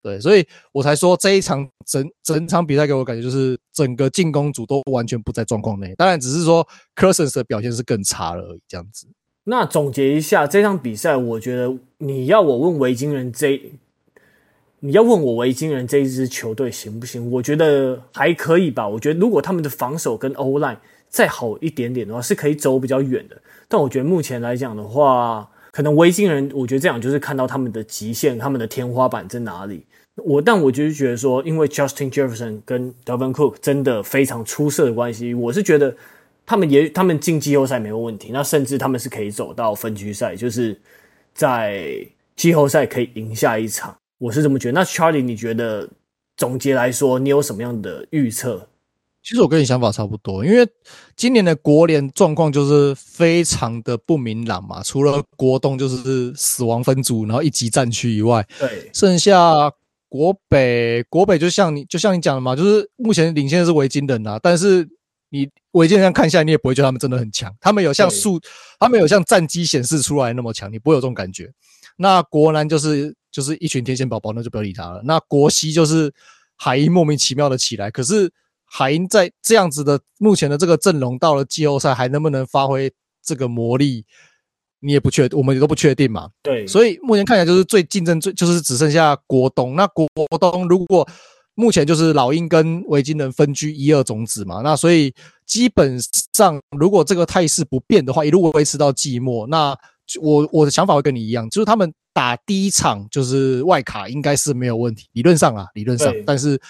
[0.00, 9.06] 对，所以我才说这一场整整场比赛给我感觉就是整个进攻组都完全不在状况内，当然只是说 Cousins 的表现是更差了而已，这样子。
[9.44, 13.60] 那总结一下这场比赛，我觉得你要我问维京人这，
[14.80, 17.30] 你要问我维京人这一支球队行不行？
[17.30, 18.88] 我觉得还可以吧。
[18.88, 20.78] 我觉得如果他们的防守跟欧莱
[21.08, 23.36] 再好一点点的话，是可以走比较远的。
[23.68, 29.84] 但我觉得目前来讲的话，可能维京人，我觉得这样就是看到他们的极限，他们的天花板在哪里。
[30.16, 35.96] 我但我就是觉得说，因为 Justin Jefferson 跟 Dalvin Cook 真的非常出色的关系，我是觉得
[36.52, 40.78] 他们也他们进季后赛没有问题，那甚至他们是可以走到分区赛，就是
[41.32, 44.72] 在季后赛可以赢下一场，我是这么觉得。
[44.72, 45.88] 那 Charlie，你觉得
[46.36, 48.68] 总结来说，你有什么样的预测？
[49.22, 50.68] 其实我跟你想法差不多，因为
[51.16, 59.72] 今年的国联状况就是非常的不明朗嘛，除了国东就是死亡分组，然后一级战区以外，对，剩下。
[60.12, 64.86] 国北，国北就像你就像你讲的嘛，就是目前领先的是维京人啊，但是
[65.32, 68.38] 你维京人看下来，你也不会觉得他们真的很强，他们有像数，
[68.78, 71.50] 他们有像战绩显示出来那么强，你不会有这种感觉。
[71.96, 75.00] 那国南就是就是一群天线宝宝，那就不要理他了。
[75.04, 76.12] 那国西就是
[76.56, 78.30] 海鹰莫名其妙的起来，可是
[78.66, 82.92] 海鹰在这样子的目前的这个阵容，到了季后赛还能不能发挥
[83.24, 84.04] 这个魔力？
[84.80, 86.28] 你也不确，我们也都不确定嘛。
[86.42, 89.76] 对，所以目前看起来就是最竞争最就是只剩下国东。
[89.76, 90.06] 那国
[90.40, 91.08] 东如果
[91.54, 95.14] 目前就是老鹰跟维京人分居一二种子嘛，那所以
[95.46, 95.98] 基本
[96.32, 99.76] 上如果这个态势不变的话，一路维持到季末，那
[100.20, 106.12] 我我的想法会跟你一样，就是他们打第一场就是外卡应该是没有问题，理论上啊，理论上。
[106.26, 106.60] 但是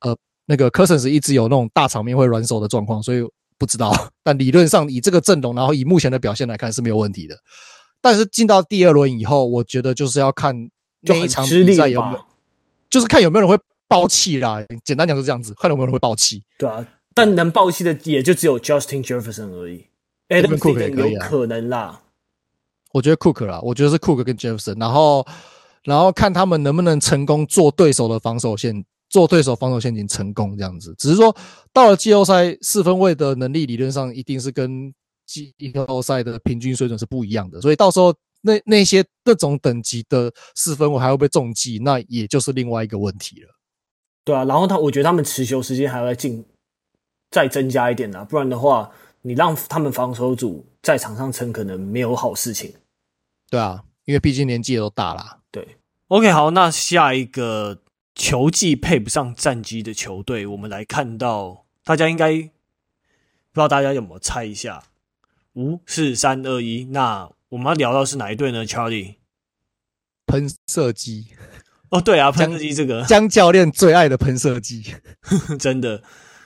[0.00, 3.24] 呃，那个 Cousins 一直有那种大场面会软手的状况，所以。
[3.60, 7.36] 不知道， 但理论上以这个阵容，然后以目前的表现来看是没有问题的。
[8.00, 10.54] 但是进到第二轮以后，我觉得就是要看
[11.00, 12.24] 那一场比赛有没有，
[12.88, 14.62] 就是看有没有人会爆气啦。
[14.84, 16.42] 简单讲就是这样子，看有没有人会爆气。
[16.58, 19.86] 对啊，但能爆气的也就只有 Justin Jefferson 而已。
[20.28, 22.02] Adam Cook 有可能啦。
[22.92, 25.26] 我觉得 Cook 啦，我觉得是 Cook 跟 Jefferson，然后
[25.82, 28.84] 然后看他们能不能成功做对手的防守线。
[29.10, 31.34] 做对手防守陷阱成功这样子，只是说
[31.72, 34.92] 到了季后赛四分卫的能力理论上一定是跟
[35.24, 35.50] 季
[35.86, 43.48] 后赛的平均水准是不一样的，所以到时候那那些那种等级的四分卫还会不会中计，那也就是另外一个问题了。
[44.28, 46.44] 对啊，然后他我觉得他们持球时间还要再进
[47.30, 48.90] 再增加一点啊，不然的话
[49.22, 52.74] 你让他们防守组在场上撑可能没有好事情。
[53.48, 55.38] 对啊，因为毕竟年纪也都大了。
[55.50, 55.78] 对。
[56.08, 57.78] OK，好，那下一个
[58.14, 64.84] 球技配不上战绩的球队，我们来看到，大家应该不知道大家有没有猜一下？
[65.54, 69.14] 五四三二一，那我们要聊到是哪一队呢？Charlie，
[70.26, 71.28] 喷射机。
[71.90, 74.84] 哦，对啊，喷射机这个 江教练最爱的喷射机，
[75.58, 76.02] 真的。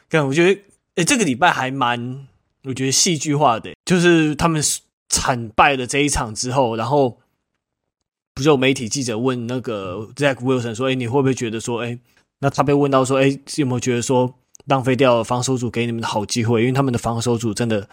[0.09, 0.61] 看，我觉得，
[0.97, 2.27] 诶，这个礼拜还蛮，
[2.65, 4.63] 我觉得戏剧化的，就是他们
[5.09, 7.19] 惨败了这一场之后，然后。
[8.35, 11.99] 不是有媒体记者问那个 Zach Wilson 说：“哎，你会不会觉得说，哎，
[12.39, 16.63] 那他被问到说，哎，有没有觉得说浪费掉了防守组给你们的好机会？
[16.63, 17.87] 因为他们的防守组真的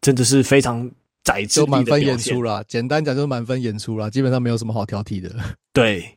[0.00, 0.90] 真的是非常
[1.24, 2.64] 宰制力的满分演出啦。
[2.66, 5.30] 简单讲就是满分演出啦，基本上没有什么好挑剔的。
[5.74, 6.13] 对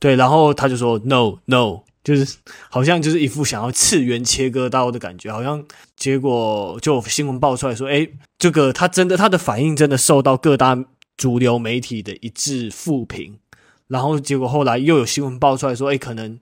[0.00, 8.08] 对，然后他就说 No No， 就是好像就是一副想要次元切割刀的感觉，好像结果就新闻爆出来说，哎，
[8.38, 10.76] 这个他真的他的反应真的受到各大。”
[11.20, 13.40] 主流媒体的一致负评，
[13.88, 16.40] 然后结果后来又有新闻爆出来说，哎，可能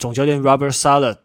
[0.00, 1.18] 总教练 Robert Saleh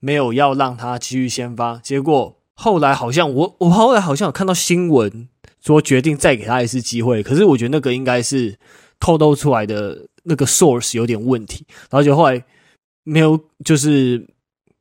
[0.00, 1.76] 没有要让他继续先发。
[1.84, 5.28] 结果后来好像我我后来好像有看到新闻
[5.60, 8.58] 说决定再给他一次机会，可是我觉得那个应该是
[8.98, 11.66] 透露出来的那个 source 有点问题。
[11.90, 12.44] 然后就后来
[13.04, 14.28] 没有，就是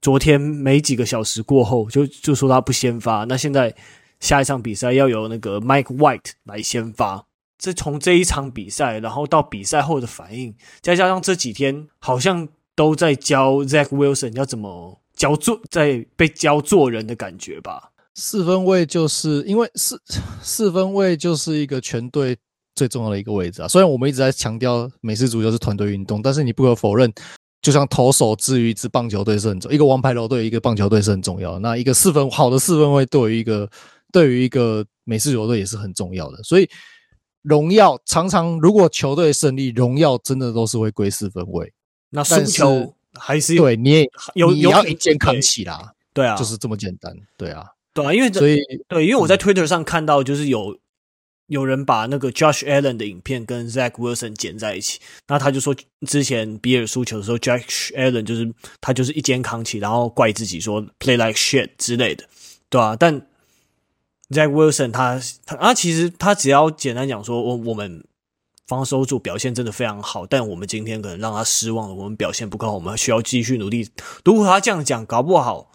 [0.02, 3.24] 昨天没几个小时过后就就说他不先发。
[3.26, 3.76] 那现在。
[4.22, 7.26] 下一场比赛要由那个 Mike White 来先发。
[7.58, 17.90] 这从这一场比赛，然后到比赛后的反应，再加上这几天好像都在教 Zach Wilson 要怎么教做，在被教做人的感觉吧。
[18.14, 20.00] 四分卫就是因为四
[20.44, 22.38] 四分卫就是一个全队
[22.82, 23.68] 最重要的一个位置啊。
[23.68, 27.14] 虽然我们一直在强调美式足球是团队运动，但是你不可否认，
[27.62, 31.60] 就像投手之于一支棒球队是很重要，一个王牌楼队一个棒球队是很重要的。
[31.60, 33.70] 那一个四分好的四分卫对于一个
[34.12, 36.68] 对于一个美式球队也是很重要的，所以
[37.44, 41.72] 荣耀常常如果球队胜利，荣耀真的都是会归四分位。
[42.10, 50.78] 那输球还是对你也有你要一肩扛起啦，对啊，就是这么简单，对啊，对啊，因为所以对，因为我在 Twitter 上看到，就是有
[51.52, 55.76] 有人把那个 Josh Allen 的影片跟 Zach Wilson 剪在一起，那他就说
[56.08, 62.24] 之前比尔输球的时候，Josh Allen 就是他就是一肩扛起，然后怪自己说 Play like shit 之类的，
[62.70, 63.28] 对啊，但
[64.30, 68.02] Zach Wilson，他他啊，其实他只要简单讲说，我我们
[68.66, 73.90] 防守组表现真的非常好，但我们今天可能让他失望了，我们表现不够，我们需要继续努力。
[74.24, 75.74] 如果他这样讲，搞不好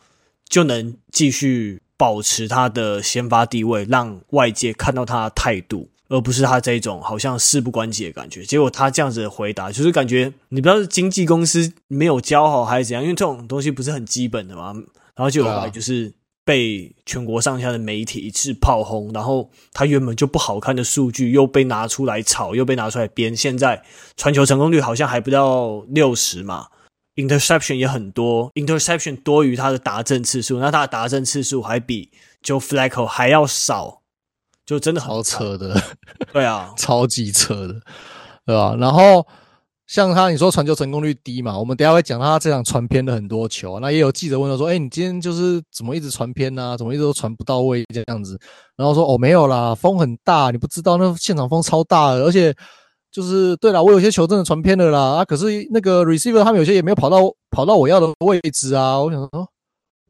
[0.49, 8.45] 就能继续保持他的先发地位，让外界看到他的态度，而不是他这种好像事不关己的感觉。
[8.45, 14.73] 结果他这样子的回答，就是感觉你不知道是经纪公司没有教好还是怎样，因为这种东西不是很基本的嘛。
[15.15, 16.13] 然后就有来就是。
[16.47, 23.35] 被全国上下的媒体一次炮轰，然后他原本就不好看的数据又被拿出来炒，又被拿出来编。
[23.37, 23.83] 现在
[24.17, 26.69] 传球成功率好像还不到六十嘛
[27.17, 32.11] ，interception 也很多，interception 多于他的达阵次数，那他的达阵次数还比
[32.45, 34.03] Joe Flacco 还要少，
[34.65, 35.81] 就真的好扯的，
[36.33, 37.75] 对啊，超级扯的，
[38.47, 38.77] 对吧？
[38.79, 39.27] 然后。
[39.89, 41.57] 像他，你说传球成功率低嘛？
[41.57, 43.79] 我们等一下会讲他这场传偏了很多球。
[43.79, 46.75] 那也有记者问他说：“哎，你今天就是怎么一直传偏呢？
[46.77, 48.37] 怎么一直都传不到位这样子？”
[48.77, 52.53] 然后说：“哦，没有啦，风很大，你不知道那现场风超大的，而且
[53.17, 55.01] 就是对了，我有些球真的传偏了啦。
[55.01, 59.01] 啊，可是那个 receiver 他们有些也没有跑到跑到我要的位置啊。
[59.01, 59.49] 我想说，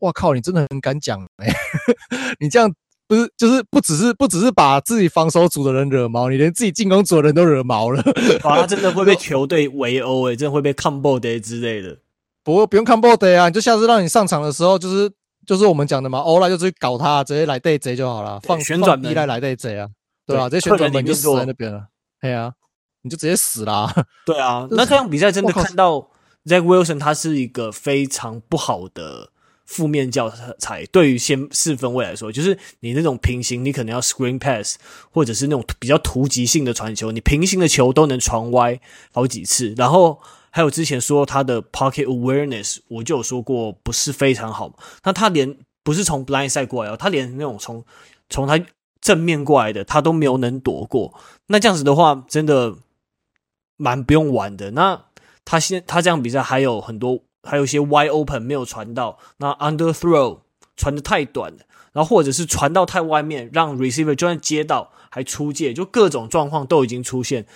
[0.00, 1.46] 哇靠，你真的很敢讲哎，
[2.40, 2.68] 你这样。”
[3.08, 8.02] 不是，就是不只是不只是把自己防守组的人惹毛，你连自己进攻组的人都惹毛了。
[8.42, 11.96] 哇，他真的会被球队围殴哎，真的会被 combo day 之类的。
[12.42, 15.08] 不，不用 combo day 啊，你就下次让你上场的时候，就是
[15.46, 19.86] 就是我们讲的嘛，欧拉就直接搞他，直接来对贼就好了，放旋转逼来来对贼啊，
[20.26, 20.50] 对啊？
[20.50, 21.86] 直接旋转门就死在那边了。
[22.20, 22.52] 对啊，
[23.06, 23.92] 你就直接死啦。
[24.26, 26.10] 对啊，那这场比赛真的看到
[26.44, 29.30] Zach Wilson 他是一个非常不好的。
[29.68, 34.76] 负面教材对于先四分位来说，就是你那种平行，你可能要 screen pass，
[35.10, 38.78] 或者是那种比较突击性的传球，你平行的球都能传歪
[39.12, 39.74] 好几次。
[39.76, 44.72] 然后还有之前说他的 pocket awareness，我就有说过不是非常好。
[45.02, 47.84] 那他连不是从 blind side 过来哦，他连那种从
[48.30, 48.64] 从他
[49.00, 51.12] 正面过来的，他都没有能躲过。
[51.48, 52.72] 那这样子的话，真的
[53.76, 54.70] 蛮不用玩的。
[54.72, 55.04] 那
[55.44, 57.20] 他现他这样比赛还有很多。
[57.48, 60.40] 还有一些 wide open 没有传到，那 under throw
[60.76, 61.58] 传的太短了，
[61.92, 67.46] 然后或者是传到太外面，让 receiver 就算接到还出界，就各种状况都已经出现，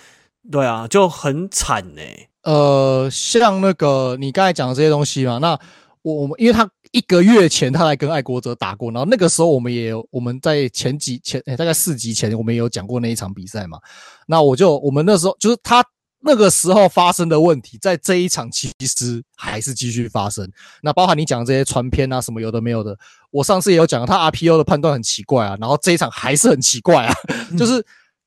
[0.49, 2.01] 对啊，就很惨呢、
[2.43, 5.59] 呃，像那个你刚才讲的这些东西嘛，那
[6.03, 13.77] 我我们因为他一个月前他来跟爱国者打过，然后那个时候我们也我们在前几前、欸、大概四集前我们也有讲过那一场比赛嘛，
[14.25, 15.83] 那我就我们那时候就是他。
[16.23, 20.47] 那个时候发生的问题，在这一场其实还是继续发生。
[20.83, 22.95] 那包含你讲的这些传偏啊，什么有的没有的，
[23.31, 27.13] 我上次也有讲，他 RPO 的判断很奇怪啊，然后这一场还是很奇怪啊，
[27.49, 27.83] 嗯、就是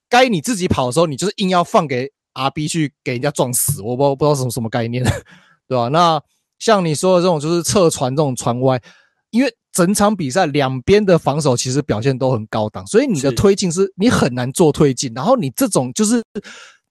[0.09, 5.05] 该你自己跑的时候，你就是硬要放给 RB 去给人家撞死，我不知道不知道什么什么概念，
[5.69, 5.89] 对吧？
[5.89, 6.21] 那
[6.59, 8.83] 像你说的这种，就是侧传这种传歪，
[9.31, 16.21] 因为整场比赛两边的防守其实表现都很高档，所以你的推进是你很难做推进，然后你这种就是。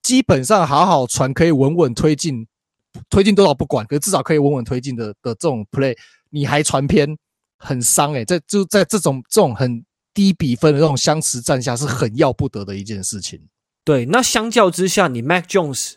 [0.03, 2.45] 基本上好好传可以稳稳推进，
[3.09, 5.97] 推进多少不管，可是至少可以稳稳推进的的这种 play，
[6.29, 7.17] 你还传偏，
[7.57, 9.83] 很伤诶、欸，在就在这种这种很
[10.13, 13.41] 低比分的这种相持战下，是很要不得的一件事情。
[13.85, 15.93] 对，那相较之下，你 Mac Jones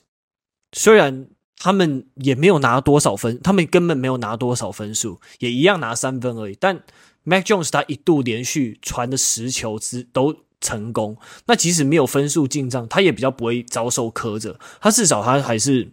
[0.73, 1.29] 虽然
[1.59, 6.85] 他们也没有拿多少分，他们根本没有拿多少分数，也一样拿三分而已，但
[7.25, 10.46] Mac Jones 他一度连续传的十球之都。
[10.61, 14.59] 成功，那即使没有分数进账，他也比较不会遭受苛责。
[14.81, 15.89] 他至少他还是，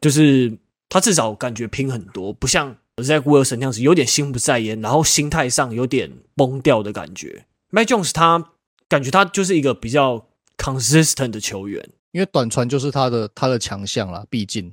[0.00, 7.46] 就是他至少感觉拼很多，不像 Zach Wilson 那样子有点心不在焉，然后心态上有点崩掉的感觉。
[7.70, 8.52] Mac Jones 他
[8.88, 10.26] 感觉他就是一个比较
[10.56, 14.72] consistent 的球员，因为短传就是他的他的强项啦，毕竟。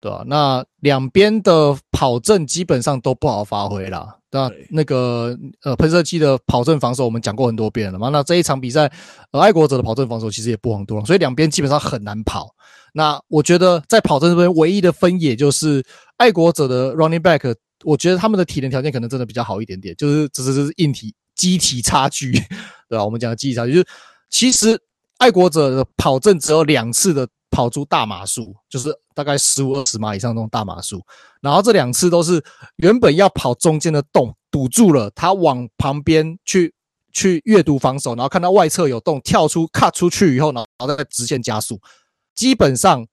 [0.00, 0.24] 对吧、啊？
[0.28, 4.17] 那两边的跑阵基本上都不好发挥啦。
[4.30, 8.08] 那那个呃喷射机的跑阵防守我们讲过很多遍了嘛。
[8.10, 8.90] 那这一场比赛，
[9.30, 12.54] 呃爱国者的跑阵防守其实也不遑多让，所以两边基本上很难跑。
[12.92, 15.84] 那我觉得在跑阵这边唯一的分野就是
[16.16, 17.54] 爱国者的 running back，
[17.84, 22.32] 我觉得他们的体能条件可能真的比较好一点点，就是只是就是硬体机体差距，
[22.88, 23.04] 对吧、啊？
[23.04, 23.86] 我们讲的机体差距，就是
[24.28, 24.78] 其实
[25.18, 27.26] 爱国者的跑阵只有两次的。
[27.50, 31.00] 跑出大码数，就是大概十五二十码以上那种大码数，
[31.40, 32.42] 然后这两次都是
[32.76, 36.74] 原本要跑中间的洞堵住了，他往旁边去
[37.12, 41.80] 去阅读防守，然后看到外侧有洞跳出 cut 出去以后呢，然后再直线加速。
[42.34, 43.04] 基本上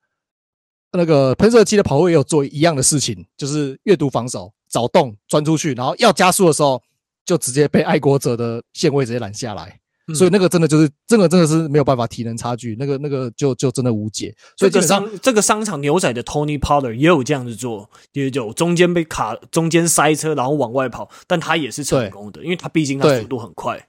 [0.91, 6.81] 那个喷射机的跑位也有做一样的事情，就是阅读防守，找洞钻出去，然后要加速的时候
[7.25, 9.79] 就直接被爱国者的线位直接拦下来。
[10.13, 14.31] 所以那个真的就是，这个真的是没有办法体能差距，那个那个就就真的无解。
[14.55, 23.87] 所以这个商这个商场牛仔的 Tony Pollard 也有这样子做，也有中间被卡，中间塞车，然后往外跑，但他也是成功的，因为他毕竟他速度很快。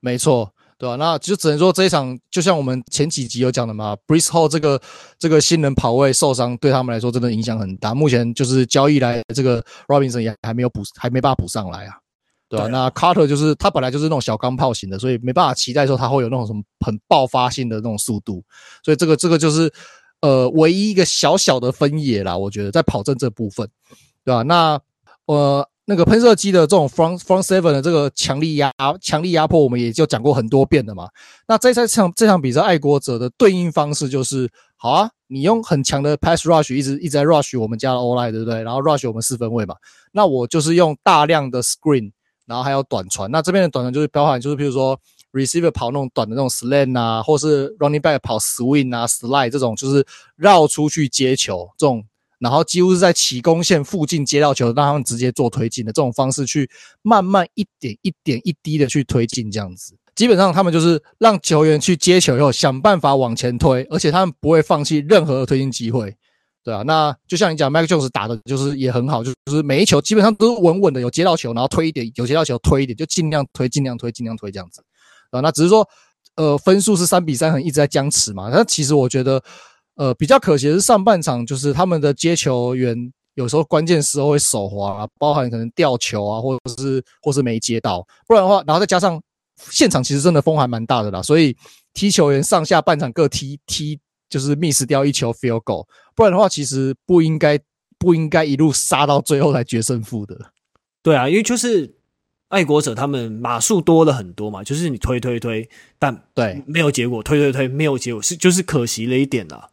[0.00, 0.96] 没错，对吧？
[0.96, 4.80] 那就只能说这一场，就像我们前几集有讲的嘛，Breece Hall 这个
[5.16, 7.94] 这个新人跑位受伤，对他们来说真的影响很大。
[7.94, 12.01] 目前就是交易来这个 Robinson 也还没有补，还没办法补上来啊。
[12.52, 12.68] 对吧、啊？
[12.68, 18.44] 那 Carter 就是他本来就是那种小钢炮型的，所以没办法期待说他会有那种什么很爆发性的那种速度，
[18.84, 19.72] 所以这个这个就是
[20.20, 22.36] 呃唯一一个小小的分野啦。
[22.36, 23.66] 我觉得在跑阵这部分，
[24.22, 24.42] 对吧、啊？
[24.42, 24.80] 那
[25.24, 31.08] 呃那个喷射机的这种 front front seven 的这个强力压强力压迫，我们也就讲过很多遍了嘛。
[31.48, 34.46] 那在这场这场比赛，爱国者的对应方式就是
[34.76, 38.62] 好啊，你用很强的 pass rush 一直一直在 rush 我们家的 O-line 对不对？
[38.62, 39.74] 然后 rush 我们四分位嘛，
[40.12, 42.12] 那我就是用大量的 screen。
[42.52, 45.00] 然后还有短传，那这边的短传就是包含，就是比如说
[45.32, 52.04] receiver 跑那种短的那种 slant 啊，或是 running back 跑 swing 啊、slide 这种，就是绕出去接球这种，
[52.38, 56.68] 然后几乎是在起攻线附近接到球，让他们直接做推进的这种方式，去
[57.00, 59.96] 慢慢一点一点一滴的去推进这样子。
[60.14, 66.14] 基本上他们就是让球员去接球以后，想办法往前推，而且他们不会放弃任何的推进机会。
[66.64, 74.80] 对啊，那就像你讲，Mac Jones 打的就是也很好，就是每一球基本上都是稳稳的，有接到球，然后推一点，有接到球推一点，就尽量推，尽量推，尽量推这样子。
[75.32, 75.84] 啊，那只是说，
[76.36, 78.48] 呃，分数是三比三，很一直在僵持嘛。
[78.48, 79.42] 但其实我觉得，
[79.96, 82.96] 呃，比较可惜的是上半场，就是他们的接球员
[83.34, 89.20] 有时候关键时候会手滑啊，包含可能掉球啊，或者是或是没接到，不然的话，然后再加上
[89.68, 91.56] 现场其实真的风还蛮大的啦，所以
[91.92, 93.98] 踢球员上下半场各踢踢。
[94.32, 97.60] 就是 miss 掉一球 field goal，不然的话，其实不应该
[97.98, 100.52] 不应该一路杀到最后才决胜负的。
[101.02, 101.94] 对啊，因为就是
[102.48, 105.68] 爱国者他们码数多了很多嘛，就是你推推推，
[105.98, 109.68] 但对没有结果，推推推没有结果，是就是可惜了一点啦。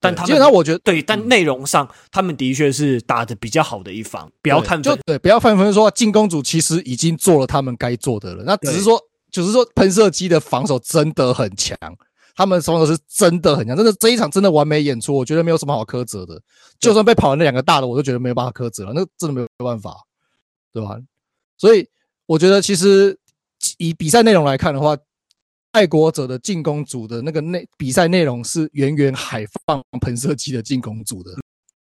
[0.00, 9.00] 但他们基本上我觉得对，但内容上他们的确是打的比较好的一方，不要看就对，不要看分说进攻组其实已经做了他们该做的了，那只是说
[9.30, 11.78] 就是说喷射机的防守真的很强。
[12.34, 16.40] 他们双手是真的很强，真的这一场真的完美演出，我觉得没有什么好苛责的。
[16.80, 19.96] 就算被跑了那两个大的，我都觉得没有办法苛责了，那真的没有办法，
[20.72, 20.98] 对吧？
[21.58, 21.88] 所以
[22.26, 23.16] 我觉得其实
[23.78, 24.96] 以比赛内容来看的话，
[25.70, 31.30] 爱国者的进攻组的那个内比赛内容是远远海放喷射机的进攻组的。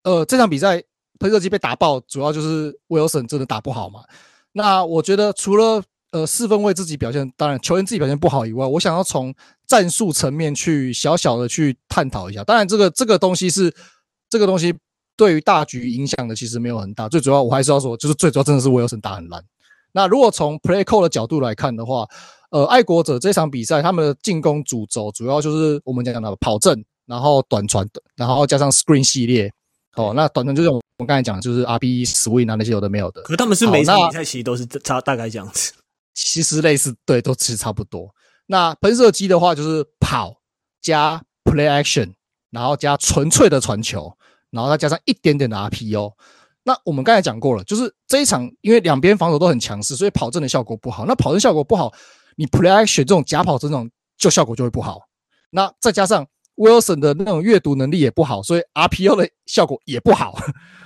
[0.03, 0.81] 呃，这场比赛
[1.19, 4.03] 喷射机被打爆，主要就是 Wilson 真的打不好嘛。
[4.51, 9.33] 那我觉得除了呃四分卫自己表现，当然球员自己表现不好以外，我想要从
[9.71, 12.43] 战术层面去小小的去探讨一下。
[12.43, 13.73] 当然，这个这个东西是
[14.29, 14.75] 这个东西
[15.15, 17.07] 对于大局影响的其实没有很大。
[17.07, 19.41] 最主要我还是要说，就是最主要真的是威尔森打很烂。
[19.93, 22.05] 那如果从 play call 的角度来看的话，
[22.49, 29.49] 呃，爱国者这场比赛他们的进攻主轴主要就是我们讲讲的跑阵，然后短传，然后加上 screen 系列。
[29.95, 33.21] 哦，那短传就是我们刚才讲就是 RB swing 啊那些有的没有的。
[33.21, 35.71] 可是他们是每场比赛其实都是差大概这样子。
[36.13, 38.13] 其实类似，对，都其实差不多。
[38.51, 40.35] 那喷射机的话就是跑
[40.81, 42.11] 加 play action，
[42.49, 44.13] 然后加纯粹的传球，
[44.49, 46.11] 然后再加上一点点的 RPO。
[46.63, 51.05] 那我们刚才讲过了，就是这一场因为两边防守都很强势，所以跑阵的效果不好。
[51.05, 51.93] 那跑阵效果不好，
[52.35, 54.99] 你 play action 这种假跑阵这种就效果就会不好。
[55.51, 56.27] 那再加上
[56.57, 60.37] Wilson 的那种阅读能力也不好，所以 RPO 的效果也不好。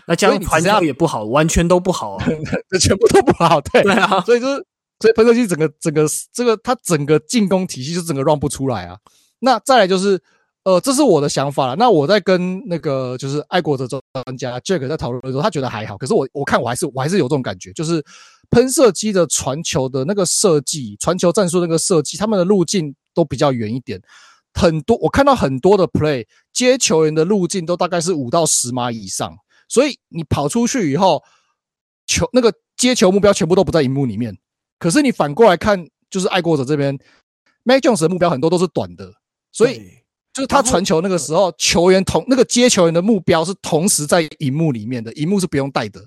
[0.06, 2.28] 那加上 传球也不好，完全都不好啊，
[2.70, 3.60] 这 全部都不好。
[3.60, 4.64] 对，对啊，所以就是。
[5.00, 8.98] 所以喷射机整个整个这个它整个进攻体系就整个 run 不出来啊。
[9.40, 10.20] 那再来就是，
[10.64, 11.76] 呃，这是我的想法了。
[11.76, 14.02] 那我在跟那个就是爱国者专
[14.38, 15.98] 家 Jack 在讨论的时候，他觉得还好。
[15.98, 18.04] 可是我我看我还是我还是有这种感觉，就是
[18.50, 24.02] 喷射机的传球的那个设计，传球战术那个设计，他们的路径都比较远一点。
[24.54, 29.36] 很多我看到很多的 play 接球员的路径都大概是五到十码以上，
[29.68, 31.22] 所以你跑出去以后，
[32.08, 34.36] 球那个接球目标全部都不在荧幕里面。
[34.78, 36.98] 可是你反过来看，就是爱国者这边
[37.64, 39.12] ，Mac Jones 的目标很多都是短的，
[39.52, 39.82] 所以
[40.34, 46.06] 就是他传球那个时候，球员同那个接球员的目标是同时在荧幕里面的，荧幕是不用带的。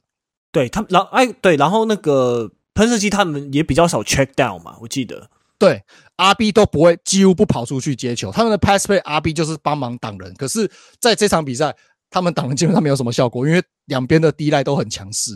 [0.53, 5.83] 对他们，然后哎，对，然后那个喷射机他们也比较少 check down 嘛，我记得，对
[6.16, 10.35] ，RB 都不会，几乎不跑出去接球，他们的 pass play RB 就是帮忙挡人。
[10.35, 11.75] 可是在这场比赛，
[12.11, 15.33] 他们挡人基本上没有什么效果，因为两边的 D line 都很强势。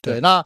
[0.00, 0.44] 对，那。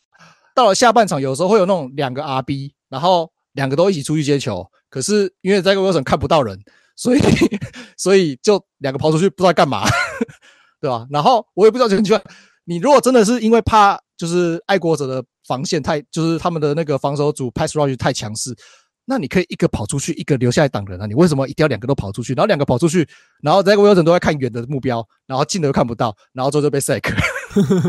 [0.61, 6.59] 到了下半场，有时候会有那种两个 RB，然后两个都一起出去接球，可是因为这个 Wilson 看不到人，
[6.97, 7.21] 所以
[7.97, 9.85] 所以就两个跑出去不知道干嘛，
[10.83, 11.07] 对吧？
[11.09, 12.23] 然后我也不知道怎么办。
[12.65, 18.55] 你如果真的是因为怕，就是爱国者的防线太，就是他们的那个防守组 pass rush 太强势，
[19.07, 21.07] 那你可以一个跑出去，一个留下来挡人啊。
[21.07, 22.35] 你为什么一定要两个都跑出去？
[22.35, 23.09] 然后两个跑出去，
[23.43, 27.09] 然后这个 Wilson 都在看远的目标，然后近的又看不到，然后最后就被 sack，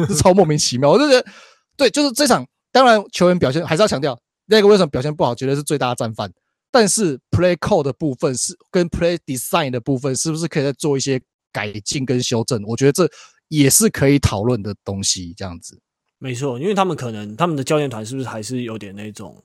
[0.08, 0.90] 是 超莫名其妙。
[0.90, 1.28] 我就觉得，
[1.76, 2.48] 对，就是这场。
[2.72, 6.32] 当然，球员表现还是要强调，那个为什么表现不好，绝对是最大的战犯。
[6.72, 12.64] 但是 play call 的部分是跟 play design 的部分，是不是可以再做一些改进跟修正？
[12.66, 13.10] 我觉得这
[13.50, 15.34] 也是可以讨论的东西。
[15.36, 15.78] 这样子，
[16.18, 19.44] 没错，因为他们可能他们的教练团是不是还是有点那种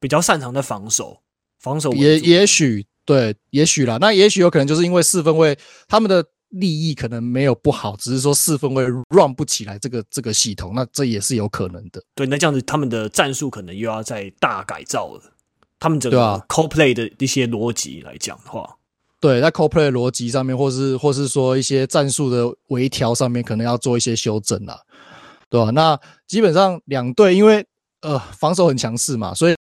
[0.00, 1.20] 比较擅长的防守，
[1.58, 6.26] 防守也也许对，也许啦，那也许有可能就是因为四分卫他们的。
[6.52, 12.02] 利益可能没有不好，只是说四分卫 run 不起来这个这个系统，那这也是有可能的。
[12.14, 15.22] 对，那这样子他们的战术可能又要再大改造了。
[15.80, 18.76] 他们整个 call play 的一些逻辑来讲的话，
[19.18, 24.78] 对，在 call play 的逻辑上面，或是或是说一些战术的微调上面，可能要做一些修正啦，
[25.50, 25.70] 对吧？
[25.70, 27.66] 那基本上两队因为
[28.02, 29.56] 呃防守很强势嘛，所以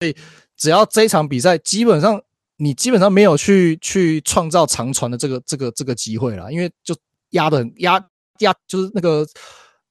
[0.58, 2.22] 只要这一场比赛基本上。
[2.64, 6.96] 你基本上没有去去创造长传的这个这个这个机会了，因为就
[7.32, 7.94] 压的很压
[8.38, 9.26] 压就是那个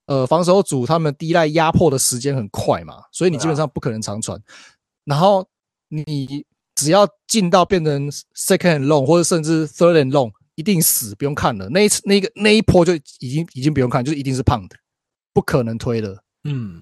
[0.07, 4.41] 呃防守组他们依赖压迫的时间很快嘛，所以你基本上不可能长传。
[5.05, 5.45] 然后
[5.89, 6.47] 你
[6.77, 11.69] 只要进到变成 second and long 或者甚至 third and long，一定死，不用看了。
[11.71, 14.77] 那一次那个那一波就已经已经不用看，就是一定是胖的，
[15.33, 16.23] 不可能推的。
[16.45, 16.81] 嗯，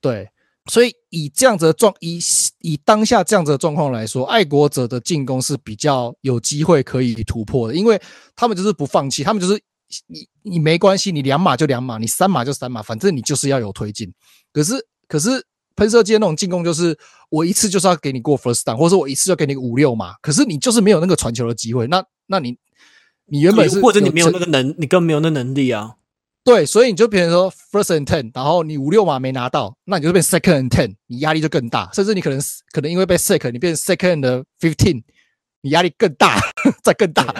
[0.00, 0.30] 对。
[0.68, 2.18] 所以以这样子的状以
[2.60, 8.00] 以当下这样子的状况来说，爱国者的进攻是比较有机会可以突破的，因为
[8.34, 9.60] 他们就是不放弃，他们就是
[10.08, 14.12] 你你没关系，你两码就两码，你三码就三码，反正你就是要有推进。
[14.52, 14.74] 可是
[15.06, 15.44] 可是
[15.76, 16.98] 喷射机的那种进攻就是
[17.30, 21.86] 我一次就是要给你过 first down，或者我一次要给你五六码，可是你就是没有那个传球的机会。
[21.86, 22.56] 那那你
[23.26, 25.94] 你原本是或者你没有那个能，你更没有那能力啊。
[26.46, 32.40] 对，所以你就变成说 first and ten，然后你五六码没拿到，那你就变 second and ten，你压力就更大，甚至你可能
[32.70, 35.02] 可能因为被 sack，你变 second and fifteen，
[35.62, 36.38] 你压力更大，
[36.84, 37.34] 再更大，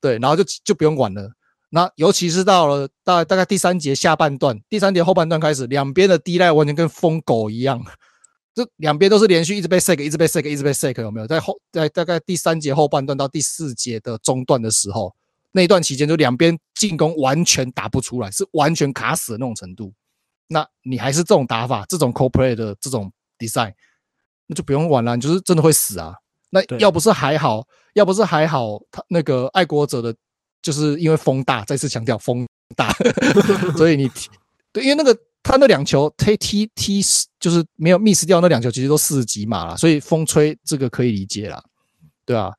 [0.00, 1.30] 对，然后就就不用管了。
[1.68, 7.84] 那尤其是到了大大概第三节下半段，第三节后半段开始，两边的 D line 完全跟疯狗一样，
[8.54, 11.26] 这两边都是连续一直被 sack，一直被 sack，一直被 sack，有没有？
[11.26, 15.14] 在后在大概第三节后半段到第四节的中段的时候。
[15.52, 19.92] 那一段期间，就两边进攻完全打不出来，是完全卡死的那种程度。
[20.48, 23.72] 那你还是这种打法，这种 co play 的这种 design，
[24.46, 26.14] 那就不用玩了，你就是真的会死啊。
[26.50, 30.14] 那要不是还好，要不是还好，他那个爱国者的，
[30.60, 32.46] 就是因为风大，再次强调风
[32.76, 32.92] 大，
[33.76, 34.10] 所以你
[34.72, 37.02] 对，因为那个他那两球踢踢踢，
[37.40, 41.62] 就是没有 miss 掉那两球，其实都四十几码了，所以风吹这个可以理解啦，
[42.26, 42.52] 对啊。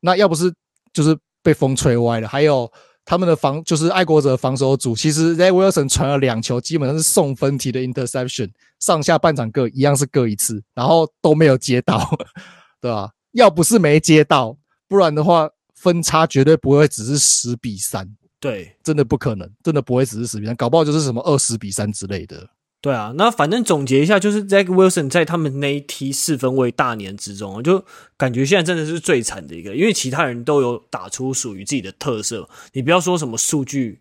[0.00, 0.52] 那要不是
[0.92, 1.16] 就是
[1.46, 2.68] 被风吹歪了，还有
[3.04, 12.10] 他们的防就是爱国者防守组，其实 Zach Wilson 传了两球，基本上是送分题的 interception，上下半场各一样是各一次，然后都没有接到，
[12.82, 13.10] 对吧？
[13.30, 18.08] 要不是没接到，不然的话分差绝对不会只是十比三，
[18.40, 22.44] 对，真的不可能，真的不会只是十比三，搞不好就是什么二十比三之类的。
[22.86, 27.84] 对啊，那反正总结一下，就是 Zach Wilson 在他们那一梯四分卫大年之中，就
[28.16, 32.48] 感觉现在真的是最惨的一个，因为其他人都有打出属于自己的特色。
[32.74, 33.98] 你不要说什么数据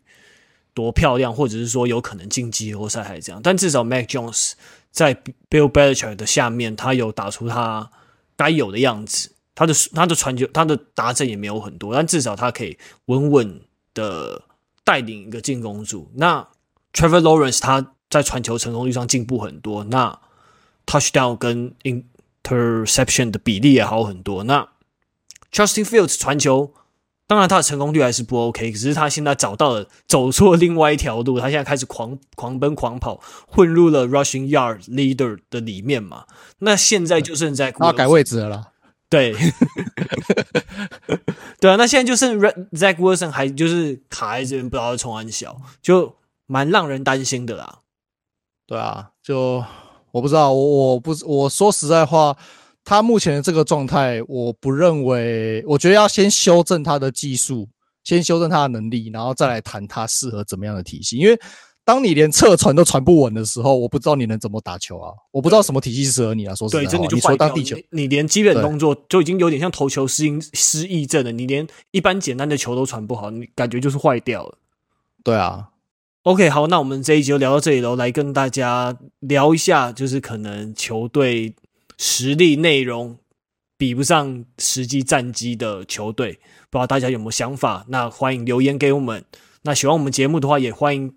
[0.76, 4.52] 多漂亮，或者是说有可能进季后赛还是这样，但至少 Mac Jones
[4.92, 5.16] 在
[5.50, 7.90] Bill Belichick 的下面，他有打出他
[8.36, 9.32] 该有的样子。
[9.56, 13.62] 他的他的传球，他的达阵也没有很多，但至少他可以稳稳
[13.96, 14.44] 的
[14.84, 16.12] 带领一个进攻组。
[16.14, 16.48] 那
[16.94, 17.94] Trevor Lawrence 他。
[18.10, 20.20] 在传球成功率上进步很多，那
[20.86, 24.44] touchdown 跟 interception 的比例也好很多。
[24.44, 24.68] 那
[25.52, 26.74] Justin Fields 传球，
[27.28, 36.26] 当然他的成功率还是不 OK，可是他现在找到了走错另外一条路，他现在开始狂狂奔狂跑，混入了 rushing yard leader 的里面嘛。
[36.60, 38.68] 那现在就剩在他改位置了啦，
[39.10, 39.34] 对，
[41.60, 47.80] 对啊，那现在就剩 Zach Wilson 还就是卡在这边，不知道冲安小，就蛮让人担心的啦。
[48.68, 49.64] 对啊，就
[50.12, 52.36] 我不知道，我我不我说实在话，
[52.84, 57.68] 他目前的这个状态，我不认为，我觉得要先修正他的技术，
[58.04, 61.18] 先修正他的能力，然后再来谈他适合怎么样的体系。
[61.18, 61.40] 因为
[61.84, 65.14] 当你连侧传都传不稳的时候，我不知道你能怎么打球啊！
[65.30, 66.56] 我不知道什么体系适合你啊！
[66.56, 74.58] 说实在话，对，真的就你说当地球你，你连基本动作就已经有点像投球失应失忆症了，你连一般简单的球都传不好，你感觉就是坏掉了。
[75.24, 75.70] 对啊。
[76.26, 77.96] OK，好，那我们这一集就聊到这里喽。
[77.96, 81.54] 来跟大家聊一下，就是可能球队
[82.00, 83.20] 实力内容
[83.78, 86.40] 比不上实际战绩的球队，
[86.72, 87.86] 不知道大家有没有想法？
[87.90, 89.24] 那欢迎留言给我们。
[89.62, 91.14] 那喜欢我们节目的话，也欢迎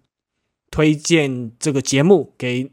[0.70, 2.70] 推荐这个节目给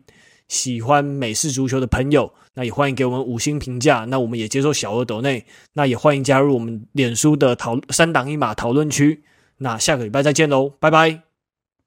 [0.50, 2.34] 喜欢美式足球的朋友。
[2.56, 4.04] 那也欢迎给我们五星评价。
[4.10, 5.46] 那我们也接受小额抖内。
[5.76, 9.24] 那也欢迎加入我们脸书的讨三档一码讨论区。
[9.60, 11.25] 那下个礼拜再见喽，拜拜。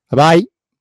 [0.08, 0.57] 拜拜。